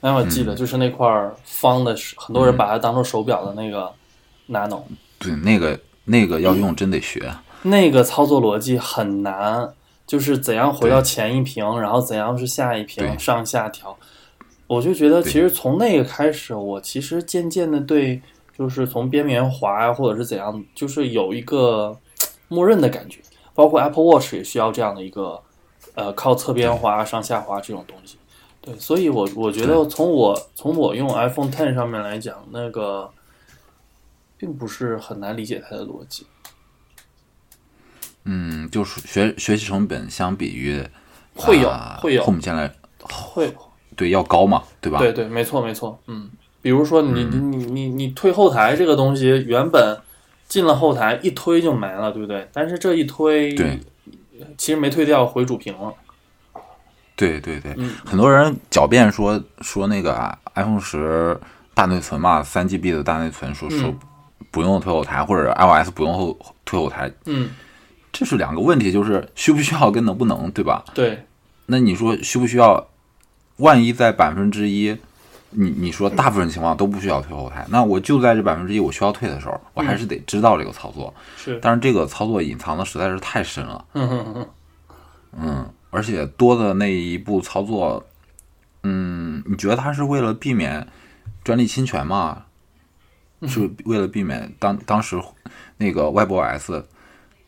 [0.00, 3.92] 那我记得就是那块儿方的，很多人把它当做手表的那个
[4.48, 4.82] Nano，、
[5.18, 7.34] 对那个那个要用真得学。
[7.62, 9.74] 那个操作逻辑很难，
[10.06, 13.98] 就是怎样回到前一屏，然后怎样是下一屏上下调。
[14.68, 18.22] 我就觉得，其实从那个开始，我其实渐渐的对，
[18.56, 21.98] 就是从边缘滑呀，或者是怎样，就是有一个
[22.46, 23.20] 默认的感觉。
[23.54, 25.42] 包括 Apple Watch 也需要这样的一个，
[25.94, 28.16] 呃，靠侧边滑、上下滑这种东西。
[28.60, 33.10] 对，所以我我觉得从我从我用 iPhone Ten 上面来讲，那个
[34.36, 36.26] 并不是很难理解它的逻辑。
[38.24, 40.80] 嗯，就是学学习成本相比于
[41.34, 43.50] 会有啊会有 Home 键来会
[43.98, 45.00] 对要高嘛，对吧？
[45.00, 46.30] 对对，没错没错，嗯，
[46.62, 49.98] 比如说你、你你你你推后台这个东西，原本
[50.46, 52.48] 进了后台一推就没了，对不对？
[52.52, 53.76] 但是这一推，对
[54.56, 55.92] 其实没推掉，回主屏了。
[57.16, 61.36] 对对对，嗯很多人狡辩说说那个啊 iPhone 十
[61.74, 63.98] 大内存嘛，三 GB 的大内存，说说嗯
[64.52, 67.50] 不用推后台，或者 iOS 不用后推后台，嗯，
[68.12, 70.84] 这是两个问题，就是需不需要跟能不能，对吧？
[70.94, 71.24] 对，
[71.66, 72.88] 那你说需不需要？
[73.58, 74.96] 万一在百分之一，
[75.50, 81.14] 你你说大部分情况都不需要退后台，那我就在这百分之一我需要退的时候，我还是得知道这个操作。
[81.36, 88.04] 是，但是这个操作隐藏的实在是太深了，嗯而且多的那一步操作，
[88.82, 90.86] 嗯，你觉得它是为了避免
[91.42, 92.44] 专利侵权吗？
[93.46, 95.16] 是为了避免当当时
[95.76, 96.82] 那个 WebOS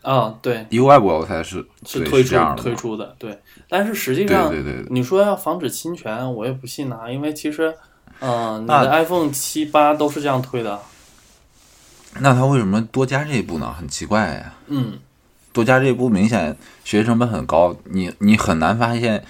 [0.02, 3.38] 啊，对，一个 WebOS 是对是推出这样的推出的，对。
[3.70, 7.72] 但是实际上，对对对你说要防止侵权，我也不信呐、因为其实，
[8.18, 10.78] 嗯、你的 iPhone 七八都是这样推的。
[12.18, 13.72] 那他为什么多加这一步呢？
[13.72, 14.52] 很奇怪呀。
[14.66, 14.98] 嗯，
[15.52, 19.24] 多加这一步明显学习成本很高，你你很难发现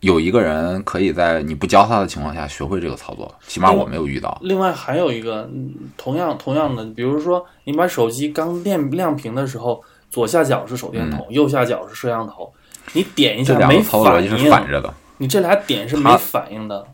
[0.00, 4.36] 有一个人可以在你不教他的情况下学会这个操作，起码我没有遇到。
[4.42, 12.52] 另外还有一个，嗯同样同样的，比如说你把手机刚亮亮屏的时候，左下角是手电筒，右下角是摄像头，
[12.92, 14.94] 你点一下没两个操作逻反辑是反应，着的。
[15.18, 16.86] 你这俩点是没反应的。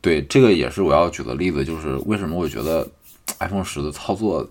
[0.00, 2.86] 对，这个也是我要举的例子，就是为什么我觉得
[3.40, 4.48] iPhone 十的操作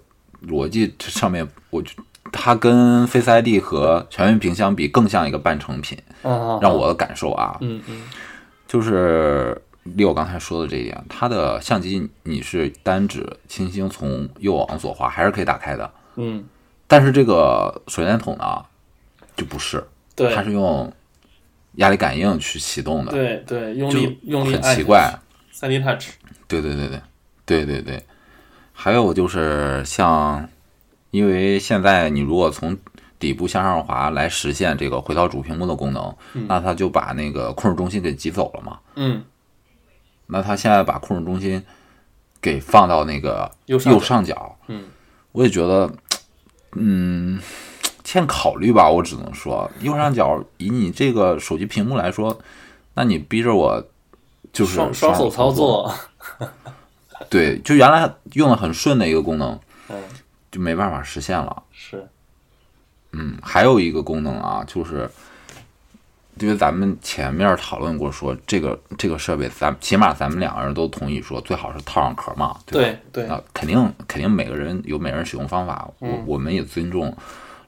[0.47, 1.93] 逻辑这上面，我觉
[2.32, 5.97] 它跟 Face ID 和全面屏相比，更像一个半成品。
[6.24, 8.01] 嗯，让我的感受啊，嗯嗯
[8.68, 15.89] 就是六刚才说的这一点，它的相机你是单指轻轻从右往左滑，还是可以打开的。
[16.16, 16.43] 嗯，
[16.88, 18.66] 但是这个手电筒呢，
[19.38, 19.86] 就不是，
[20.16, 20.34] 对。
[20.34, 20.91] 它是用
[21.76, 25.13] 压力感应去启动的，对对，用力用力很奇怪。
[25.51, 26.07] 三 D Touch，
[26.47, 27.01] 对对对对
[27.45, 28.03] 对对对，
[28.74, 30.49] 还有就是像，
[31.11, 32.78] 因为现在你如果从
[33.18, 36.16] 底部向上滑来实现这个回到主屏幕的功能，
[36.47, 38.80] 那它就把那个控制中心给挤走了嘛。
[38.95, 39.24] 嗯，
[40.28, 41.63] 那它现在把控制中心
[42.41, 43.97] 给放到那个右上角。
[43.97, 44.86] 右上角，嗯，
[45.32, 45.89] 我也觉得，
[46.74, 47.39] 嗯，
[48.06, 48.89] 欠考虑吧。
[48.89, 52.39] 我只能说，右上角以你这个手机屏幕来说，
[52.93, 53.84] 那你逼着我
[54.53, 55.93] 就是双双手操作，
[57.30, 60.01] 对，就原来用的很顺的一个功能，嗯，
[60.49, 61.64] 就没办法实现了。
[61.74, 62.08] 是，
[63.12, 65.10] 嗯，还有一个功能啊，就是
[66.39, 72.97] 因为咱们前面讨论过说，这个这个设备，咱起码咱们两个人都同意说，最好是套上壳嘛，对？
[73.12, 77.16] 对对，那肯定肯定每个人有每个人使用方法，我我们也尊重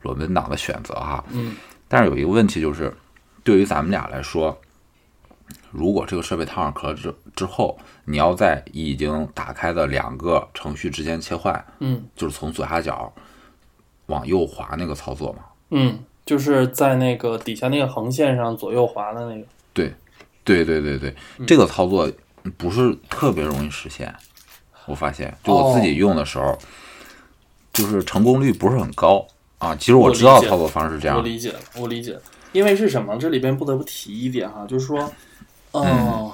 [0.08, 1.24] 裸奔党的选择哈。
[1.32, 1.56] 嗯，
[1.90, 2.96] 但是有一个问题就是，
[3.44, 4.58] 对于咱们俩来说，
[5.72, 12.06] 如果这个设备套上壳之之后，你要在已经打开的两个程序之间切换，嗯。
[12.16, 13.14] 就是从左下角
[14.06, 15.40] 往右滑那个操作嘛。
[15.72, 19.94] 嗯，就是在那个底下那个横线上左右滑的那个，对，
[20.46, 21.14] 对对对对，
[21.46, 22.10] 这个操作
[22.58, 24.14] 不是特别容易实现。
[24.86, 26.58] 我发现，就我自己用的时候，
[27.74, 29.28] 就是成功率不是很高
[29.60, 29.76] 啊。
[29.76, 32.18] 其实我知道操作方式是这样，我理解了，我理解，
[32.52, 33.16] 因为是什么？
[33.18, 35.12] 这里边不得不提一点哈，就是说，
[35.74, 36.32] 嗯，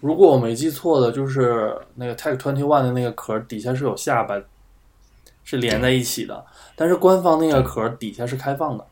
[0.00, 4.40] 如果我没记错的，就是那个 Tech Twenty One 的那个壳底下是有下巴，
[5.44, 6.44] 是连在一起的，
[6.76, 8.86] 但是官方那个壳底下是开放的。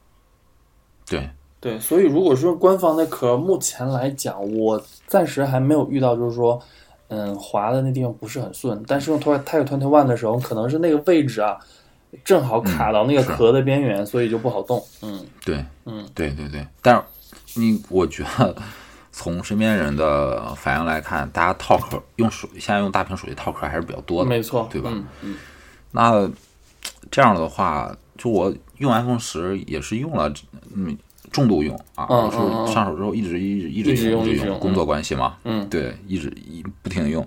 [1.06, 1.28] 对
[1.61, 6.58] 对，所以如果说官方的壳，目前来讲，我暂时还没有遇到，就是说，
[7.08, 8.82] 嗯，滑的那地方不是很顺。
[8.86, 11.58] 但是用 Tech Twenty One 的时候，可能是那个位置啊，
[12.24, 14.84] 正好卡到那个壳的边缘，所以就不好动。
[15.02, 15.24] 嗯。
[15.44, 16.66] 对嗯，对对对。
[16.82, 16.94] 但
[17.46, 18.54] 是你，我觉得
[19.12, 24.90] 从身边人的反应来看，大家套壳用手现在用大屏手机套壳还是比较多的，没错，对吧？
[24.92, 25.36] 嗯嗯。
[25.92, 26.30] 那
[27.11, 30.32] 这样的话，就我用 iPhone 十也是用了，
[30.74, 30.96] 嗯，
[31.32, 32.30] 重度用啊，嗯我
[32.66, 35.68] 是上手之后一直一直一一直一直用工作关系嘛，嗯。
[35.68, 37.26] 对，一直一不停用，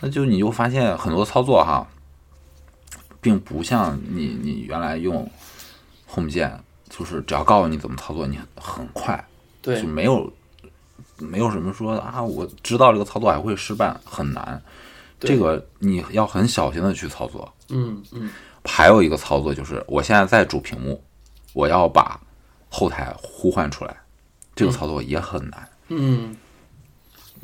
[0.00, 1.86] 那就你就发现很多操作哈，
[3.24, 5.26] 并不像你你原来用
[6.06, 9.26] Home 键，就是只要告诉你怎么操作，你很快
[9.62, 10.30] 对就没有
[11.16, 14.62] 没有什么说啊，我知道这个操作还会失败，很难。
[15.18, 17.50] 这个你要很小心的去操作。
[17.70, 18.30] 嗯嗯
[18.62, 21.02] 还有一个操作就是，我现在在主屏幕，
[21.54, 22.20] 我要把
[22.68, 23.96] 后台呼唤出来，
[24.54, 25.66] 这个操作也很难。
[25.88, 26.36] 嗯，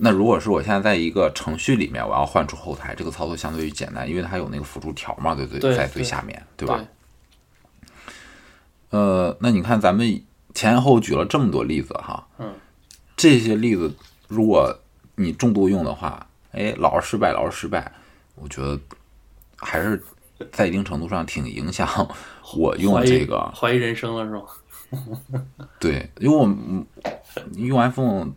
[0.03, 6.85] 那如果是我现在在一个程序里面，我要换出后台，这个操作相对于简单，因为它有那个辅助条嘛，对对，对在最下面，对对吧？
[8.89, 10.23] 呃，那你看咱们
[10.55, 12.55] 前后举了这么多例子哈，嗯，
[13.15, 13.95] 这些例子
[14.27, 14.75] 如果
[15.17, 17.93] 你重度用的话，哎，老是失败，老是失败，
[18.37, 18.81] 我觉得
[19.57, 20.03] 还是
[20.51, 21.87] 在一定程度上挺影响
[22.57, 23.53] 我用这个。
[23.55, 25.45] 怀疑人生了是吧？
[25.79, 26.87] 对，因为我嗯
[27.55, 28.33] 用 iPhone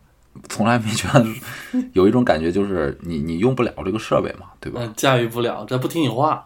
[0.49, 1.25] 从来没觉得
[1.93, 4.81] 有一种感觉，就是你你用不了这个设备嘛，对吧？
[4.83, 6.45] 嗯，驾驭不了，这不听你话。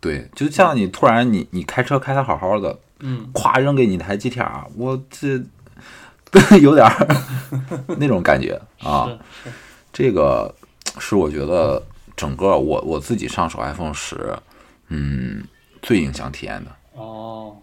[0.00, 5.38] 对，就像你突然你你开车开的好好的，嗯，咵扔给你台 GTR，我这
[6.62, 7.08] 有点儿
[7.98, 9.10] 那种感觉啊。
[9.92, 10.54] 这个
[10.98, 11.82] 是我觉得
[12.16, 14.34] 整个我我自己上手 iPhone 十，
[14.88, 15.44] 嗯，
[15.82, 16.70] 最影响体验的。
[16.94, 17.56] 哦，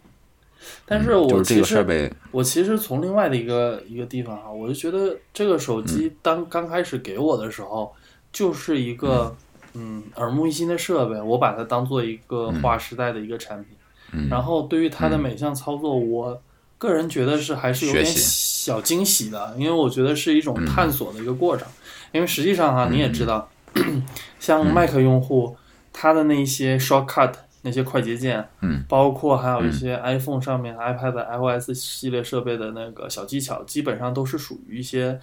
[0.90, 5.86] 但是我其实个设备，我其实从另外的一个一个地方哈，我就觉得这个手嗯。
[5.86, 7.94] 机当刚开始给我的时候，
[8.32, 9.36] 就是一个
[9.74, 10.02] 嗯。
[10.16, 13.76] 耳目一新的设备，我把它当做一个划时代的一个产品。
[14.14, 14.30] 嗯。
[14.30, 16.42] 然后对于它的每项操作，我
[16.78, 21.68] 个人觉得是还是有点小惊喜的，因为我觉得是一种探索的一个过程。
[22.14, 23.50] 因为实际上哈，你也知道，
[24.40, 25.58] 像 Mac 用户，
[25.92, 27.34] 他的那些 shortcut
[27.68, 35.20] 那些快捷键，嗯，包括还有一些 iPhone 上面、iPad、iOS 系列设备的那个小技巧，基本上都是属于一些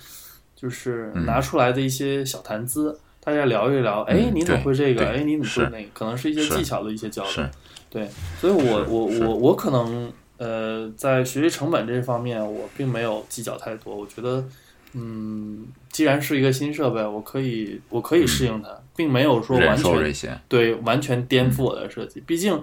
[0.54, 5.00] 就是嗯拿出来的一些小谈资，大家聊一聊，哎，你怎么会这个？
[5.06, 5.88] 对哎，你怎么会那个？
[5.94, 7.46] 可能是一些技巧的一些交流。
[7.88, 8.06] 对，
[8.38, 13.96] 所以我我我我可能呃，在学习成本这方面，我并没有计较太多。
[13.96, 14.44] 我觉得，
[14.92, 22.20] 嗯，既然是一个新设备，我可以我可以适应它，并没有说完全，对完全颠覆我的设计。
[22.26, 22.60] 毕竟，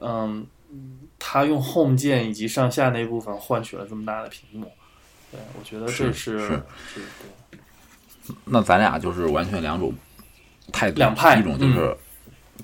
[0.00, 0.46] 嗯，
[1.18, 4.70] 它用 Home 键以及上下那部分换取了这么大的屏幕，
[5.32, 6.62] 对我觉得这是。
[8.44, 9.92] 那咱俩就是完全两种
[10.72, 11.96] 态度，两派嗯一种就是、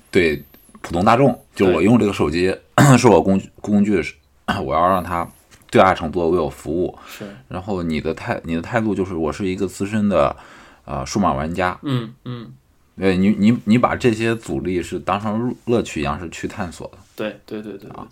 [0.09, 0.41] 对
[0.79, 2.55] 普通大众，就我用这个手机
[2.97, 4.15] 是我工具工具，是
[4.63, 5.29] 我要让它
[5.71, 6.95] 最大程度的为我服务。
[7.07, 10.35] 是，然后你的态你的态度就是我是一个资深的
[10.85, 12.51] 呃数码玩家，嗯嗯，
[12.97, 16.97] 对你你你把这些阻力是当成乐趣一样是去探索的。
[17.15, 18.07] 对对对对啊，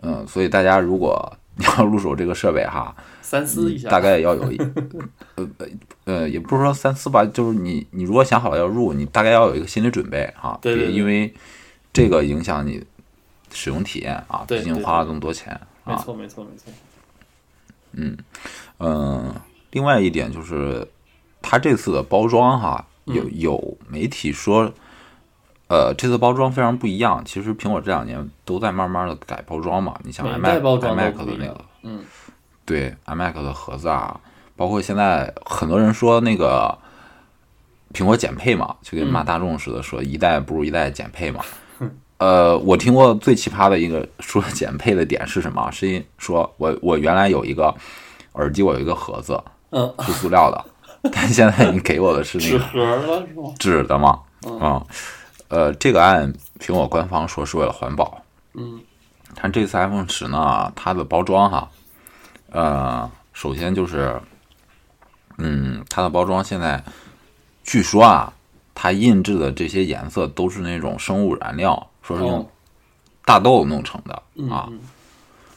[0.00, 4.56] 嗯，所以大家如果你要入手这个设备哈，三思一下，大概要有一
[5.34, 5.66] 呃呃
[6.04, 10.86] 呃，也不是说三思吧，就是你你如果想好了要入，你大概要有一个心理准备哈，对对对。
[10.86, 11.34] 别因为
[11.92, 12.82] 这个影响你
[13.52, 15.52] 使用体验啊，毕竟花了这么多钱。
[15.52, 15.60] 啊。
[15.88, 16.72] 没错没错没错，
[17.92, 18.16] 嗯，
[18.78, 19.34] 嗯
[19.70, 20.86] 另外一点就是
[21.42, 24.72] 它这次的包装哈，有嗯有媒体说。
[25.70, 27.22] 呃，这次包装非常不一样。
[27.26, 29.94] 其实苹果这两年都在慢慢的改包装嘛。
[30.02, 32.02] 你像 iMac 代包装都 iMac 不一样的那个，嗯，
[32.64, 34.18] 对 iMac 的盒子啊，
[34.56, 36.78] 包括现在很多人说那个
[37.92, 41.44] 苹果减配嘛，就跟骂大众似的，说一代不如一代减配嘛。
[42.18, 45.70] 呃，我听过最奇葩的一个说减配的点是什么？
[45.72, 47.74] 是因说我我原来有一个
[48.32, 49.40] 耳机，我有一个盒子
[49.70, 50.64] 嗯，是塑料的，
[51.12, 53.54] 但现在你给我的是那个纸盒了是吗？
[53.58, 54.20] 纸的嘛，
[54.60, 54.82] 啊、
[55.48, 58.20] 呃，这个案苹果官方说是为了环保，
[58.54, 58.80] 嗯，
[59.40, 61.70] 但这次 iPhone 十呢，它的包装哈，
[62.50, 64.20] 呃，首先就是，
[65.38, 66.82] 嗯，它的包装现在
[67.62, 68.32] 据说啊，
[68.80, 72.46] 它印制的这些颜色都是那种生物燃料，说是用哦。
[73.24, 74.68] 大豆弄成的、嗯啊。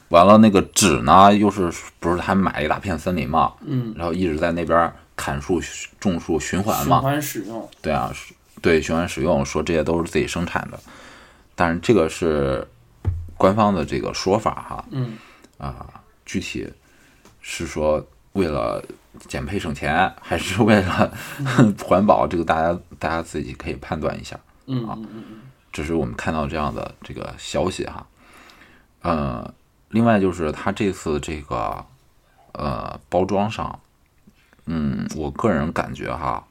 [0.10, 5.62] 完了，那个纸呢，又是不是还买了一大片森林嘛，嗯，然后一直在那边砍树、
[6.00, 8.12] 种树循环嘛循嘛，环使用，对啊，
[8.60, 10.80] 对循环使用，说这些都是自己生产的，
[11.54, 12.68] 但是这个是
[13.38, 15.16] 官方的这个说法哈，嗯。
[15.60, 15.86] 啊，
[16.26, 16.68] 具体
[17.40, 18.04] 是说
[18.34, 18.84] 为了
[19.28, 21.14] 减配省钱，还是为了
[21.84, 24.40] 环保，这个大家大家自己可以判断一下。
[24.68, 25.24] 嗯嗯嗯
[25.72, 28.06] 这是我们看到这样的这个消息哈。
[29.02, 29.54] 呃，
[29.90, 31.84] 另外就是它这次这个
[32.54, 33.80] 呃包装上，
[34.66, 36.46] 嗯，我个人感觉哈，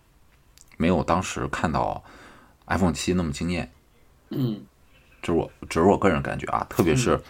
[0.76, 2.02] 没有当时看到
[2.66, 3.70] iPhone 七那么惊艳，
[4.30, 4.60] 嗯
[5.22, 7.20] 这是我只是我个人感觉啊，特别是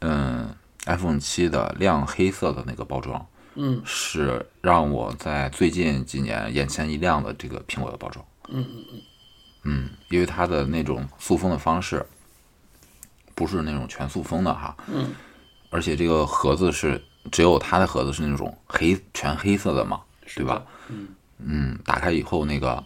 [0.00, 0.54] 嗯
[0.86, 3.26] iPhone 七的亮黑色的那个包装，
[3.60, 3.82] 嗯。
[3.84, 8.24] 是让我在最近几年眼前一亮的这个苹果的包装。
[8.48, 9.02] 嗯嗯嗯。
[9.64, 12.04] 嗯，因为它的那种塑封的方式，
[13.34, 15.12] 不是那种全塑封的哈，嗯，
[15.70, 17.00] 而且这个盒子是
[17.30, 20.00] 只有它的盒子是那种黑全黑色的嘛，
[20.34, 20.64] 对吧？？
[20.88, 21.08] 嗯。
[21.38, 22.82] 嗯，打开以后那个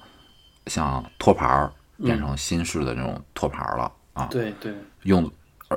[0.66, 2.07] 像托盘儿嗯。
[2.07, 5.31] 变成新式的那种托盘儿了、啊，对对，用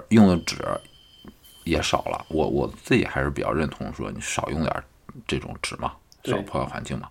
[0.10, 0.58] 用的纸
[1.68, 2.26] 也少了。
[2.30, 4.84] 我我自己还是比较认同说你少用点儿
[5.28, 5.93] 这种纸嘛，
[6.24, 7.09] 少破坏环境嘛。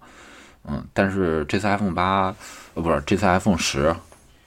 [0.65, 2.35] 嗯，但是这次 iPhone 八，
[2.75, 3.95] 呃，不是这次 iPhone 十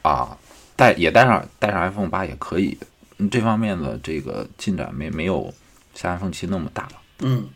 [0.02, 0.38] 啊，
[0.76, 2.78] 带也带上带上 iPhone 八也可以。
[3.18, 5.54] 嗯这方面的这个进展没没有
[5.94, 6.92] 像 iPhone 七那么大了。
[7.20, 7.50] 嗯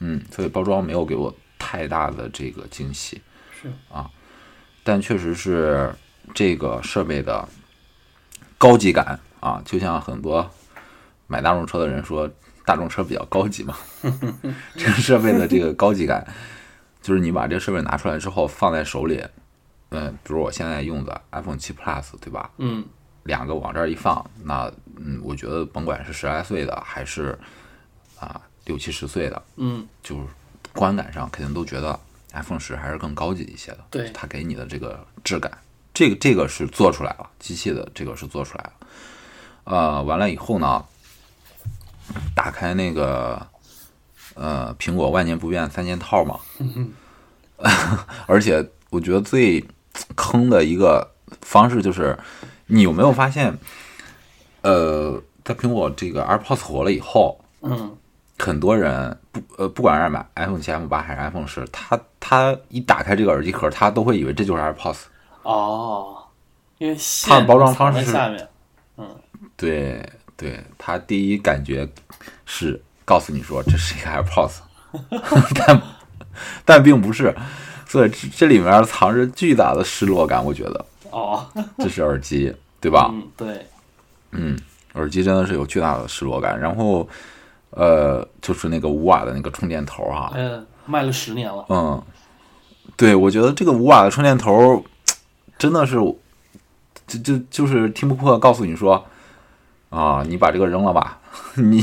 [0.00, 3.20] 嗯，所以包装没有给我太大的这个惊喜。
[3.60, 4.10] 是啊
[4.84, 5.92] 但确实是
[6.34, 7.48] 这个设备的
[8.58, 10.48] 高级感啊，就像很多
[11.26, 12.30] 买大众车的人说，
[12.64, 13.76] 大众车比较高级嘛。
[14.76, 16.26] 这个设备的这个高级感，
[17.02, 19.24] 就是你把这个设备拿出来之后放在手里，
[19.90, 22.50] 嗯，比如我现在用的 iPhone 七 Plus，对吧？
[22.58, 22.84] 嗯
[23.24, 27.36] 两个往这儿一放，那嗯，我觉得甭管是十来岁的还是
[28.20, 30.22] 啊六七十岁的，嗯就是
[30.72, 31.98] 观感上肯定都觉得
[32.32, 33.78] iPhone 十还是更高级一些的。
[33.90, 35.50] 对它给你的这个质感，
[35.92, 38.72] 这个这个是做出来了，机器的这个是做出来了。
[39.64, 40.84] 呃，完了以后呢，
[42.34, 43.46] 打开那个
[44.34, 46.38] 呃苹果万年不变三件套嘛，
[48.26, 49.64] 而且我觉得最
[50.14, 51.10] 坑的一个
[51.40, 52.18] 方式就是，
[52.66, 53.56] 你有没有发现，
[54.62, 57.96] 呃，在苹果这个 AirPods 火了以后，嗯
[58.38, 64.98] 很多人不呃，不管是买 iPhone 七、iPhone 八还是 iPhone 十，他他一打开这个耳机壳，他都会以为这就是 AirPods。
[65.42, 66.18] 哦，
[66.76, 68.46] 因为它的包装方式下面，
[69.56, 70.06] 对
[70.36, 71.88] 对，他第一感觉
[72.44, 74.58] 是告诉你说这是一个 AirPods，
[75.54, 75.82] 但
[76.64, 77.34] 但并不是，
[77.86, 80.44] 所以这这里面藏着巨大的失落感。
[80.44, 81.46] 我觉得哦，
[81.78, 83.10] 这是耳机，对吧？
[83.12, 83.66] 嗯对，
[84.32, 84.58] 嗯，
[84.94, 86.58] 耳机真的是有巨大的失落感。
[86.60, 87.08] 然后
[87.70, 92.02] 呃，就是那个五瓦的那个充电头啊，嗯，卖了十年了，嗯，
[92.96, 94.84] 对，我觉得这个五瓦的充电头
[95.58, 95.94] 真的是，
[97.06, 99.02] 就就就是听不破告诉你说
[99.90, 101.18] 啊，你把这个扔了吧，
[101.56, 101.82] 你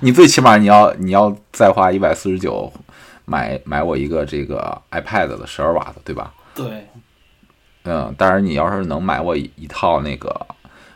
[0.00, 2.70] 你最起码你要你要再花一百四十九
[3.24, 6.34] 买买我一个这个 iPad 的十二瓦的，对吧？
[6.54, 6.86] 对，
[7.84, 10.46] 嗯，当然你要是能买我一一套那个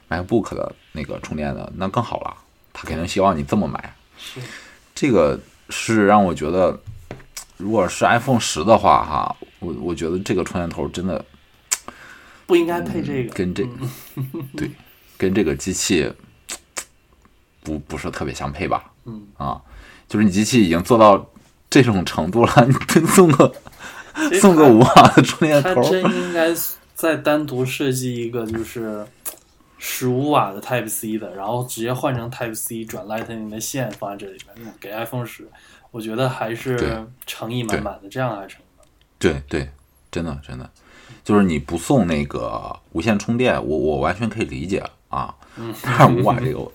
[0.09, 2.37] MacBook 的那个充电的，那更好了。
[2.73, 3.95] 他肯定希望你这么买。
[4.19, 4.41] 是，
[4.95, 5.39] 这个
[5.71, 6.77] 是让我觉得，
[7.57, 11.25] 如果是 iPhone 十的话，哈，我我觉得这个充电头真的
[12.47, 13.33] 不应该配这个。
[13.33, 13.65] 跟这
[14.57, 14.71] 对
[15.17, 16.13] 跟这个机器
[17.65, 18.93] 不不是特别相配吧？
[19.07, 19.61] 嗯啊，
[20.07, 21.29] 就是你机器已经做到
[21.69, 23.53] 这种程度了，你送个
[24.41, 26.55] 送个五瓦的充电头，它真应该
[26.95, 29.05] 再单独设计一个，就是
[29.79, 35.49] 十五瓦的 Type C 的，然后直接换成 Type C 转 Lightning 的线放在这里面，给 iPhone 十，
[35.91, 38.85] 我觉得还是诚意满满的，这样还成的。
[39.19, 39.71] 对对，
[40.11, 40.71] 真的真的，
[41.25, 45.35] 就是你不送那个无线充电，我我完全可以理解啊。
[45.57, 46.71] 嗯，但是五瓦这个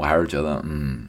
[0.00, 1.06] 我，还是觉得，嗯，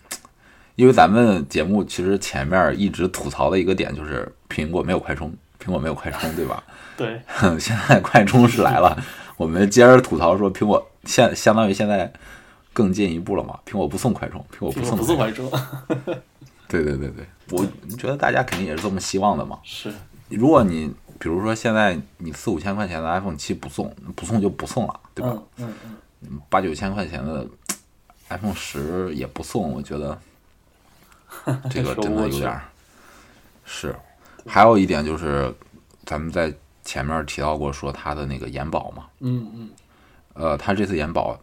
[0.76, 5.32] 因为咱们节目其实前面一直吐槽的一个点就是苹果没有快充，
[5.64, 6.64] 苹果没有快充，对吧？
[6.98, 7.22] 对，
[7.58, 8.96] 现在快充是来了，
[9.38, 12.12] 我们接着吐槽说苹果现相当于现在
[12.74, 15.50] 更进一步了嘛，苹果不送快充，苹果不送果不送快充，
[16.68, 17.66] 对对对对，我
[17.98, 19.58] 觉得大家肯定也是这么希望的嘛。
[19.64, 19.92] 是
[20.30, 25.32] 如果你比如说现在你四五千块钱的 iPhone 七不送，不送就不送了，对吧？
[25.58, 25.74] 嗯嗯
[26.30, 27.46] 嗯，八九千块钱的
[28.32, 30.20] iPhone 十也不送，我觉得
[31.70, 32.64] 这个真的有点儿
[33.66, 33.96] 是。
[34.48, 35.54] 还有一点就是，
[36.06, 36.52] 咱们在
[36.84, 39.70] 前面提到过说它的那个延保嘛，嗯嗯
[40.34, 41.40] 呃，它这次延保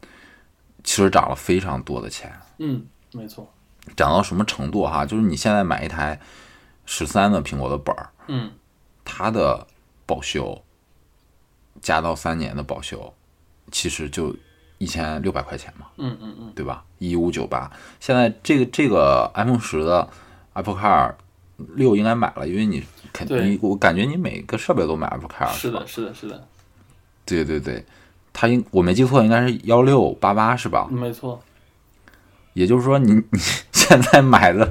[0.82, 3.48] 其实涨了非常多的钱，嗯，没错，
[3.96, 5.06] 涨到什么程度哈？
[5.06, 6.18] 就是你现在买一台
[6.86, 8.50] 十三的苹果的本儿，嗯
[9.04, 9.66] 它的
[10.04, 10.60] 保修
[11.80, 13.14] 加到三年的保修，
[13.70, 14.34] 其实就
[14.78, 16.84] 一千六百块钱嘛，嗯嗯嗯，对吧？
[16.98, 17.70] 一五九八。
[18.00, 20.08] 现在这个这个 iPhone 十的
[20.54, 21.14] Apple Car
[21.74, 25.86] 六应该买了，因为你肯对你我感觉你每个设备都买 Apple Car 吧是的，？
[25.86, 26.46] 是的，是的，
[27.26, 27.84] 对对对，
[28.32, 30.86] 它应我没记错应该是幺六八八是吧？
[30.90, 31.42] 没错，
[32.52, 33.38] 也就是说你，你
[33.72, 34.70] 现在买的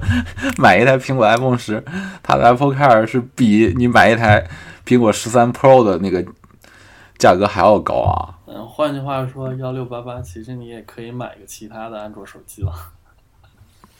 [0.57, 1.83] 买一台苹果 iPhone 十，
[2.23, 4.47] 它的 Apple Car 是比你买一台
[4.85, 6.23] 苹果十三 Pro 的那个
[7.17, 8.37] 价格还要高啊！
[8.45, 12.71] 嗯，换句话说，幺六八八，其实你也可以买个其他的安卓手机了。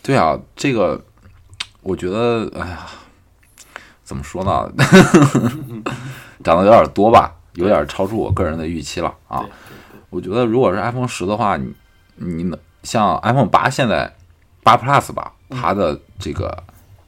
[0.03, 1.03] 对啊，这个
[1.81, 2.85] 我觉得，哎呀，
[4.03, 4.71] 怎么说呢？
[6.43, 9.43] 涨得有点多吧，有点超出我个人的预期了啊
[10.09, 11.73] 我觉得如果是 iPhone 十的话，你
[12.15, 14.15] 你能像 iPhone 八现在
[14.63, 16.63] 八 Plus 吧，它的这个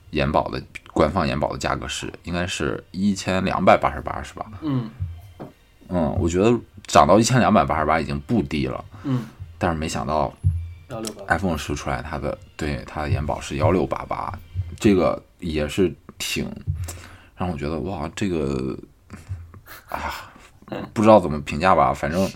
[0.10, 0.62] 延保的
[0.92, 4.46] 官方延保的价格是应该是一千两百八十八，是吧？
[4.62, 4.90] 嗯
[5.90, 9.26] 嗯，我觉得涨到一千两百八十八已经不低了，嗯，
[9.58, 10.32] 但是没想到
[11.28, 14.32] ，iPhone 十出来，它的对它的延保是幺六八八，
[14.80, 16.50] 这个也是挺
[17.36, 18.78] 让我觉得哇，这个
[19.90, 20.32] 啊，
[20.94, 22.32] 不知道怎么评价吧，反正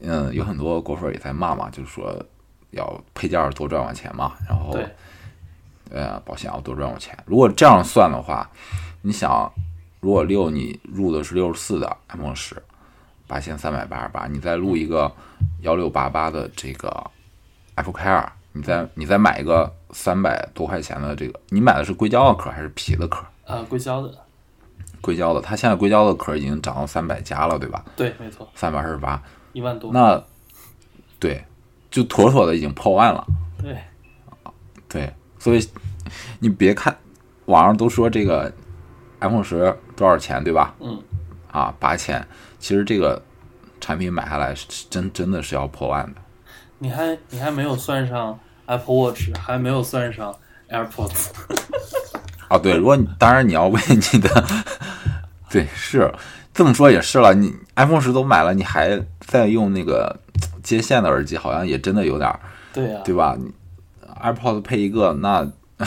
[0.00, 2.14] 嗯，有很多果粉也在骂嘛，就是说
[2.72, 4.86] 要配件多赚我钱嘛，然后对，
[5.90, 7.16] 呃保险要多赚我钱。
[7.24, 8.50] 如果这样算的话，
[9.00, 9.50] 你想，
[10.04, 12.62] 如果六你入的是六十四的 iPhone 十，
[13.26, 15.10] 八千三百八十八，你再入一个
[15.62, 17.10] 幺六八八的这个
[17.76, 23.24] Apple Care，你再你再买一个三百多块钱的这个，你买的是硅胶的壳还是皮的壳？
[23.46, 24.14] 啊，硅胶的，
[25.00, 27.82] 硅胶的，它现在硅胶的壳已经涨到三百加了，对吧？
[27.96, 29.22] 对，没错，三百二十八，
[29.54, 30.22] 一万多，那
[31.18, 31.42] 对，
[31.90, 33.26] 就妥妥的已经破万了。
[33.56, 33.78] 对，
[34.86, 35.66] 对，所以
[36.40, 36.94] 你别看
[37.46, 38.52] 网上都说这个
[39.24, 40.74] iPhone 十多少钱，对吧？
[40.80, 41.00] 嗯，
[41.50, 42.24] 啊，八千，
[42.58, 43.20] 其实这个
[43.80, 46.20] 产品买下来是真真的是要破万的。
[46.78, 50.34] 你还你还没有算上 Apple Watch，还没有算上
[50.68, 51.28] AirPods，
[52.48, 54.44] 啊，对，如果你当然你要为你的，
[55.48, 56.12] 对，是
[56.52, 60.14] 这么说也是了，你 iPhone 十都买了，你还在用那个
[60.62, 62.38] 接线的耳机，好像也真的有点儿，
[62.72, 63.36] 对呀、对吧？
[63.38, 63.50] 你
[64.22, 65.50] AirPods 配一个，那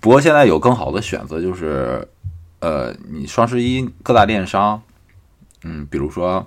[0.00, 2.06] 不过现在有更好的选择，就是
[2.60, 4.80] 呃，你双十一各大电商，
[5.62, 6.46] 嗯，比如说，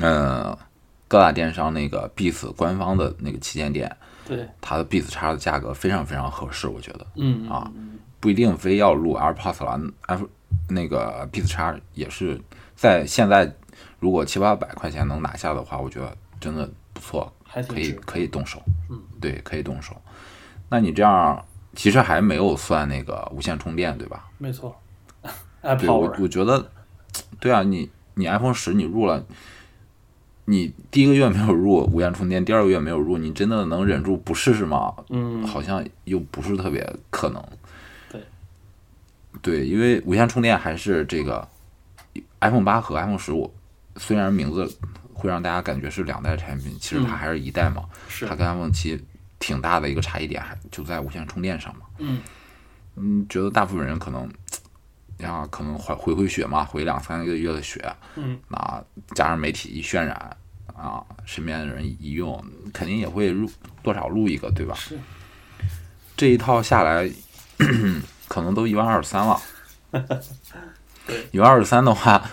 [0.00, 0.56] 呃，
[1.08, 3.94] 各大电商那个 Beats 官方的那个旗舰店，
[4.26, 7.06] 对，它的 Beats 叉的价格非常非常合适，我觉得。
[7.16, 7.70] 嗯啊，
[8.20, 10.26] 不一定非要入 AirPods 了，Air
[10.68, 12.40] 那个 Beats 叉也是
[12.74, 13.50] 在现在
[13.98, 17.32] 如果七八百块钱能拿下的话，我觉得真的不错，
[17.68, 19.94] 可以可以动手，嗯，对，可以动手。
[20.68, 21.42] 那你这样
[21.74, 24.28] 其实还没有算那个无线充电，对吧？
[24.38, 24.74] 没错
[25.22, 26.70] 对我，Apple 我觉得，
[27.40, 29.24] 对啊，你你 iPhone 十你入了，
[30.44, 34.94] 你第一个月没有入无线充电，第二个月没有入，你真的能忍住不试试吗？
[35.08, 37.42] 嗯，好像又不是特别可能。
[38.10, 38.22] 对，
[39.40, 41.46] 对，因为无线充电还是这个
[42.40, 43.52] iPhone 八和 iPhone 十五，
[43.96, 44.70] 虽然名字
[45.14, 47.84] 会让大家感觉是两代产品，其实它还是一代嘛。
[48.06, 49.02] 是它跟 iPhone 七
[49.46, 51.82] 挺大的一个差异点，还就在无线充电上嘛。
[51.98, 52.18] 嗯
[52.96, 54.26] 嗯，觉得大部分人可能
[55.18, 58.82] 呀，可能回回回血嘛，回两三个月的血，嗯，那
[59.14, 60.14] 加上媒体一渲染
[60.74, 62.42] 啊，身边的人一用，
[62.72, 63.50] 肯定也会入
[63.82, 64.74] 多少录一个，对吧？
[64.76, 64.98] 是，
[66.16, 67.10] 这一套下来，
[68.28, 69.38] 可能都一万二三了。
[71.06, 72.30] 对，一万二三的话，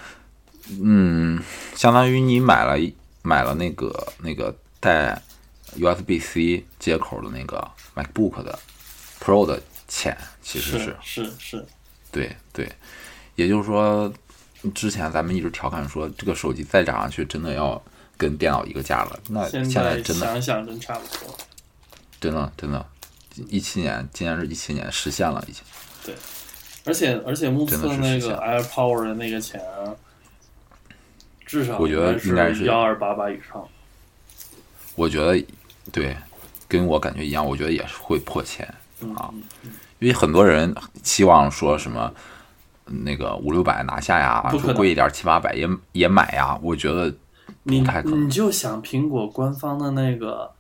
[0.82, 1.44] 嗯，
[1.76, 5.22] 相当于你买了一买了那个那个带
[5.78, 7.66] USB C 接口的那个
[7.96, 8.58] MacBook 的
[9.20, 11.66] Pro 的钱，其实是是是，
[12.12, 12.72] 对对，
[13.36, 14.12] 也就是说，
[14.74, 17.82] 之前咱们一直调侃说，这个手机再涨上去，真的要
[18.18, 19.20] 跟电脑一个价了。
[19.30, 21.38] 那现现在真的想想真差不多。
[22.20, 22.86] 真的真的，
[23.50, 25.64] 一七年，今年是一七年，实现了已经。
[26.06, 26.16] 对
[26.84, 29.62] 而且而且目测那个 AirPower 的那个钱，
[31.46, 33.68] 至少我觉得应该是幺二八八以上。
[34.96, 35.44] 我觉得
[35.92, 36.16] 对，
[36.68, 38.68] 跟我感觉一样，我觉得也是会破千，
[39.02, 39.32] 嗯啊
[40.00, 42.12] 因为很多人期望说什么。
[43.06, 47.14] 那个五六百拿下呀，说贵一点七八百也也买呀，我觉得
[47.64, 50.52] 你不太可能你就想苹果官方的那个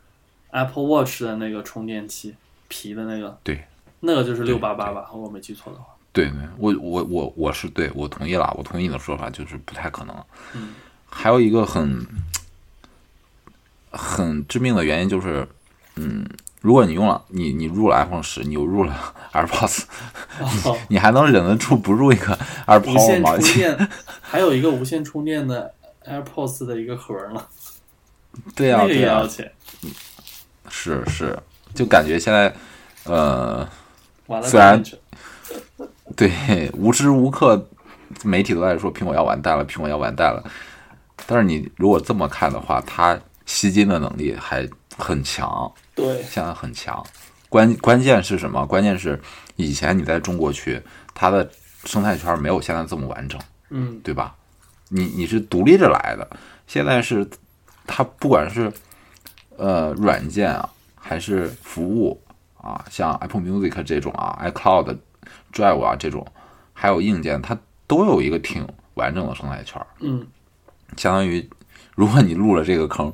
[0.51, 2.33] Apple Watch 的那个充电器
[2.69, 3.65] 皮的那个，对，
[3.99, 5.87] 那个就是六八八对吧，我没记错的话。
[6.13, 10.15] 对对，我我我我是对我同意了，我同意你的说法，就是不太可能。
[10.53, 10.75] 嗯
[11.09, 12.05] 还有一个很
[13.91, 15.47] 很致命的原因就是，
[15.95, 16.25] 嗯，
[16.61, 19.83] 如果你用了你你入了 iPhone 十，你又入了 AirPods，
[20.65, 23.39] 哦你还能忍得住不入一个 AirPods 吗？
[23.39, 23.89] 线 充电，
[24.21, 25.73] 还有一个无线充电的
[26.05, 27.43] AirPods 的一个盒呢，
[28.55, 29.51] 对呀、那个也要钱。
[30.69, 31.37] 是是，
[31.73, 32.53] 就感觉现在，
[33.03, 33.67] 呃，
[34.27, 34.81] 完了，虽然
[36.15, 37.67] 对，无时无刻
[38.23, 40.41] 媒体都在说苹果要完蛋了，苹果要完蛋了。
[41.27, 47.03] 但是你如果这么看的话，它吸金的能力还很强，对现在很强。
[47.49, 48.65] 关关键是什么？
[48.65, 49.19] 关键是
[49.55, 50.81] 以前你在中国区，
[51.13, 51.49] 它的
[51.83, 53.39] 生态圈没有现在这么完整，
[53.69, 54.35] 嗯对吧？
[54.89, 56.29] 你你是独立着来的，
[56.67, 57.27] 现在是
[57.85, 58.71] 它不管是
[59.57, 62.21] 呃软件啊，还是服务
[62.57, 64.97] 啊，像 Apple Music 这种啊，iCloud
[65.53, 66.25] Drive 啊这种，
[66.73, 67.57] 还有硬件，它
[67.87, 69.81] 都有一个挺完整的生态圈。
[69.99, 70.25] 嗯，
[70.95, 71.49] 相当于
[72.01, 73.13] 如果你入了这个坑，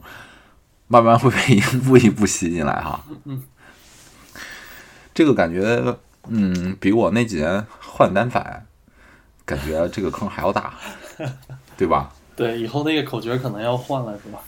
[0.88, 3.04] 慢慢会被一步一步吸进来哈。
[3.26, 3.44] 嗯，
[5.14, 5.98] 这个感觉，
[6.30, 8.66] 嗯，比我那几年换单反，
[9.44, 10.74] 感觉这个坑还要大，
[11.76, 12.14] 对吧？
[12.38, 14.40] 对，以后那个口诀可能要换了，是吧？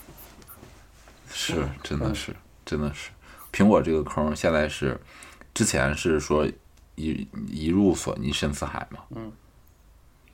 [1.30, 2.34] 是，真的是，
[2.66, 3.10] 真的是，
[3.52, 4.98] 苹果这个坑现在是，
[5.54, 6.48] 之前是说
[6.96, 9.30] 一一入索尼深似海嘛，嗯，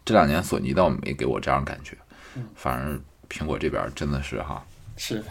[0.05, 1.97] 这两年索尼倒没给我这样感觉，
[2.35, 2.99] 嗯反而
[3.29, 4.63] 苹果这边真的是哈，
[4.97, 5.23] 是，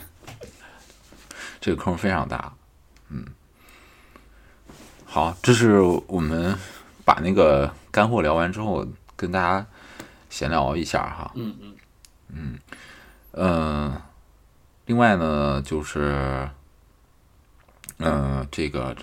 [1.61, 2.53] 这个坑非常大，
[3.09, 3.25] 嗯，
[5.05, 6.57] 好，这是我们
[7.05, 9.67] 把那个干货聊完之后，跟大家
[10.29, 11.75] 闲聊一下哈，嗯嗯。
[13.37, 14.01] 嗯，
[14.87, 16.49] 另外呢，就是，
[17.99, 18.97] 嗯、这个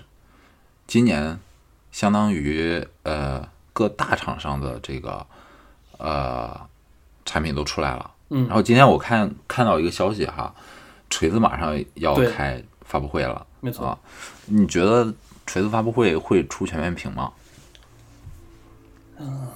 [0.86, 1.38] 今年
[1.90, 5.26] 相当于呃各大厂商的这个
[5.98, 6.68] 呃
[7.26, 8.10] 产品都出来了。
[8.34, 10.54] 嗯然后今天我看看到一个消息哈，
[11.10, 13.46] 锤子马上要开发布会了。
[13.60, 13.98] 没错啊，
[14.46, 15.12] 你觉得
[15.46, 17.30] 锤子发布会会出全面屏吗？
[19.18, 19.46] 嗯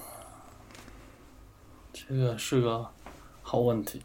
[1.93, 2.87] 这个是个
[3.43, 4.01] 好问题。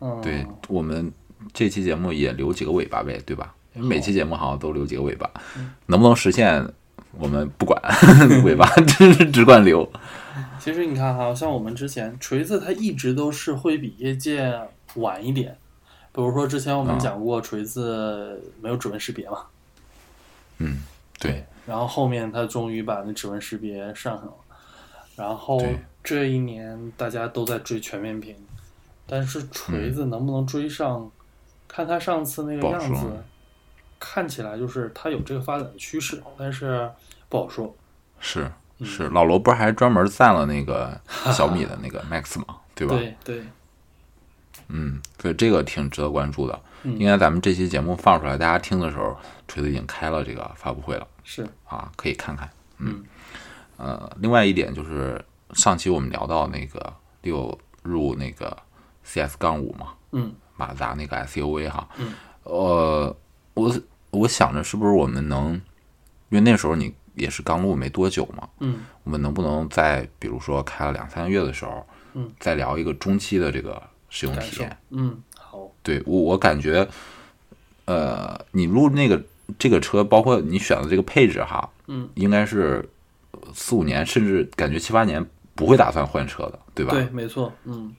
[0.00, 1.12] 嗯，对我们
[1.52, 3.54] 这期节目也留几个尾巴呗，对吧？
[3.74, 5.30] 因为每期节目好像都留几个尾巴，
[5.86, 6.66] 能不能实现
[7.12, 7.80] 我们不管，
[8.42, 9.88] 尾巴 只只管留。
[10.60, 14.60] 其实你看哈，像我们之前锤子，它一直都是会比业界
[14.96, 15.56] 晚一点。
[16.12, 19.44] 比如说之前我们啊讲过，锤子没有指纹识别嘛，
[20.58, 20.80] 嗯，
[21.18, 24.34] 对，然后后面它终于把那指纹识别上上了，
[25.16, 25.62] 然后
[26.02, 28.34] 这一年大家都在追全面屏，
[29.06, 31.10] 但是锤子能不能追上？
[31.68, 33.04] 看它上次那个样子，
[33.98, 36.88] 看起来就是它有这个发展的趋势，但是
[37.28, 37.74] 不好说。
[38.20, 41.00] 是嗯是，老罗不是还专门赞了那个
[41.32, 42.56] 小米的那个 Max 吗？
[42.74, 42.94] 对吧？
[42.96, 43.44] 对对，
[44.68, 46.54] 嗯，所以这个挺值得关注的。
[46.82, 49.16] 嗯应该咱们这期节目放出来，大家听的时候，
[49.48, 52.48] 锤子已经开了这个发布会了是，啊，可以看看。
[52.78, 53.02] 嗯
[53.76, 55.20] 呃，另外一点就是
[55.52, 58.56] 上期我们聊到那个六入那个
[59.04, 62.12] CS 杠五嘛，嗯马自达那个 SUV 哈，嗯，
[62.44, 63.16] 呃，
[63.54, 63.74] 我
[64.10, 65.54] 我想着是不是我们能，
[66.28, 68.78] 因为那时候你也是刚录没多久嘛，嗯。
[69.02, 71.84] 我们能不能在比如说开了两三个月的时候，
[72.14, 76.88] 嗯，再聊一个中期的这个使用体验？，嗯，好，对我我感觉，
[77.84, 79.22] 呃，你录那个
[79.58, 82.88] 这个车，包括你选的这个配置哈，嗯，应该是
[83.54, 85.24] 四五年，甚至感觉七八年
[85.54, 86.92] 不会打算换车的，对吧？
[86.92, 87.94] 对，没错，嗯。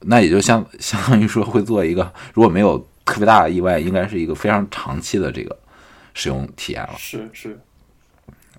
[0.00, 5.58] 那也就相 相当于说会做一个，如果没有特别大的意外，应该是一个非常长期的这个
[6.12, 6.94] 使用体验了。
[6.98, 7.58] 是是，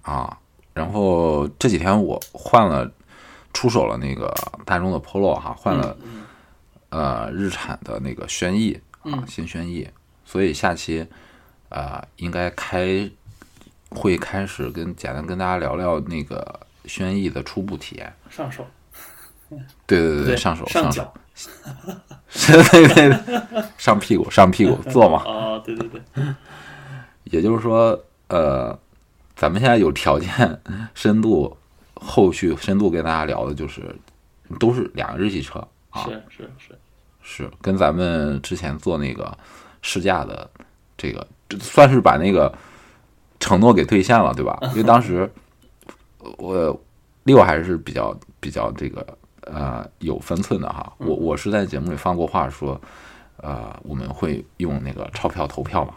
[0.01, 0.37] 啊。
[0.73, 2.89] 然后这几天我换了，
[3.53, 4.33] 出手了那个
[4.65, 6.23] 大众的 Polo 哈，换了、嗯
[6.89, 9.87] 呃日产的那个轩逸啊，嗯新轩逸，
[10.25, 11.07] 所以下期
[11.69, 13.09] 呃应该开
[13.91, 18.13] 会开始跟简单跟大家聊聊那个轩逸的初步体验。
[18.29, 18.65] 上手，
[19.85, 21.13] 对对对对，上手上手，脚，
[22.69, 25.19] 对对对，上屁股上屁股坐嘛。
[25.19, 26.01] 啊，对对对，
[27.25, 27.97] 也就是说，
[28.27, 28.77] 呃，
[29.41, 30.61] 咱们现在有条件
[30.93, 31.57] 深度
[31.95, 33.81] 后续深度跟大家聊的就是
[34.59, 35.57] 都是两个日系车
[35.89, 36.75] 啊，是是是，
[37.23, 39.35] 是跟咱们之前做那个
[39.81, 40.47] 试驾的
[40.95, 42.55] 这个，这算是把那个
[43.39, 44.59] 承诺给兑现了，对吧？
[44.73, 45.27] 因为当时
[46.37, 46.79] 我
[47.23, 52.79] 六还是比较比较这个呃有分寸的哈，我我是在节目里放过话说，
[53.41, 55.95] 呃，我们会用那个钞票投票嘛。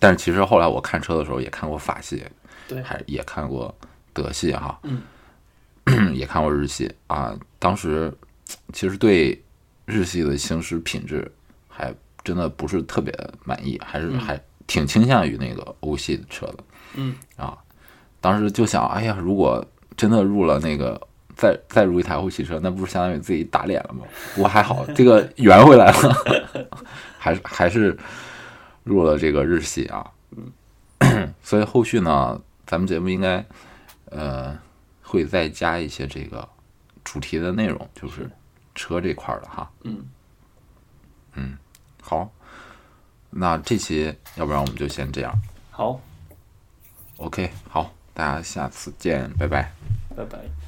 [0.00, 2.22] 但是其实后来我看车的时候也看过法系，
[2.68, 3.74] 对还也看过
[4.12, 5.02] 德系哈，嗯，
[6.14, 7.34] 也看过日系啊。
[7.58, 8.12] 当时
[8.72, 9.42] 其实对
[9.86, 11.30] 日系的行驶品质
[11.68, 13.12] 还真的不是特别
[13.44, 16.64] 满意，还是还挺倾向于那个欧系的车的。
[16.94, 17.56] 嗯啊，
[18.20, 19.64] 当时就想，哎呀，如果
[19.96, 21.00] 真的入了那个。
[21.36, 24.04] 再再入一台欧系车，那不是相当于自己打脸了吗？
[24.34, 26.68] 不过还好，这个圆回来了，
[27.18, 27.96] 还是还是
[28.82, 30.10] 入了这个日系啊。
[31.42, 33.44] 所以后续呢，咱们节目应该
[34.06, 34.58] 呃
[35.02, 36.48] 会再加一些这个
[37.02, 38.30] 主题的内容，就是
[38.74, 39.70] 车这块儿的哈。
[41.34, 41.58] 嗯，
[42.00, 42.30] 好，
[43.30, 45.32] 那这期要不然我们就先这样。
[45.70, 46.00] 好
[47.16, 49.72] ，OK，好，大家下次见，拜拜。
[50.16, 50.63] 拜拜。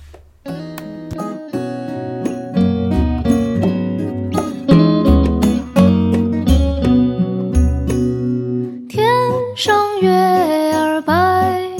[8.89, 9.05] 天
[9.56, 11.70] 上月儿白，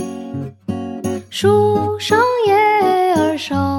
[1.30, 2.55] 树上叶
[3.16, 3.76] 儿少。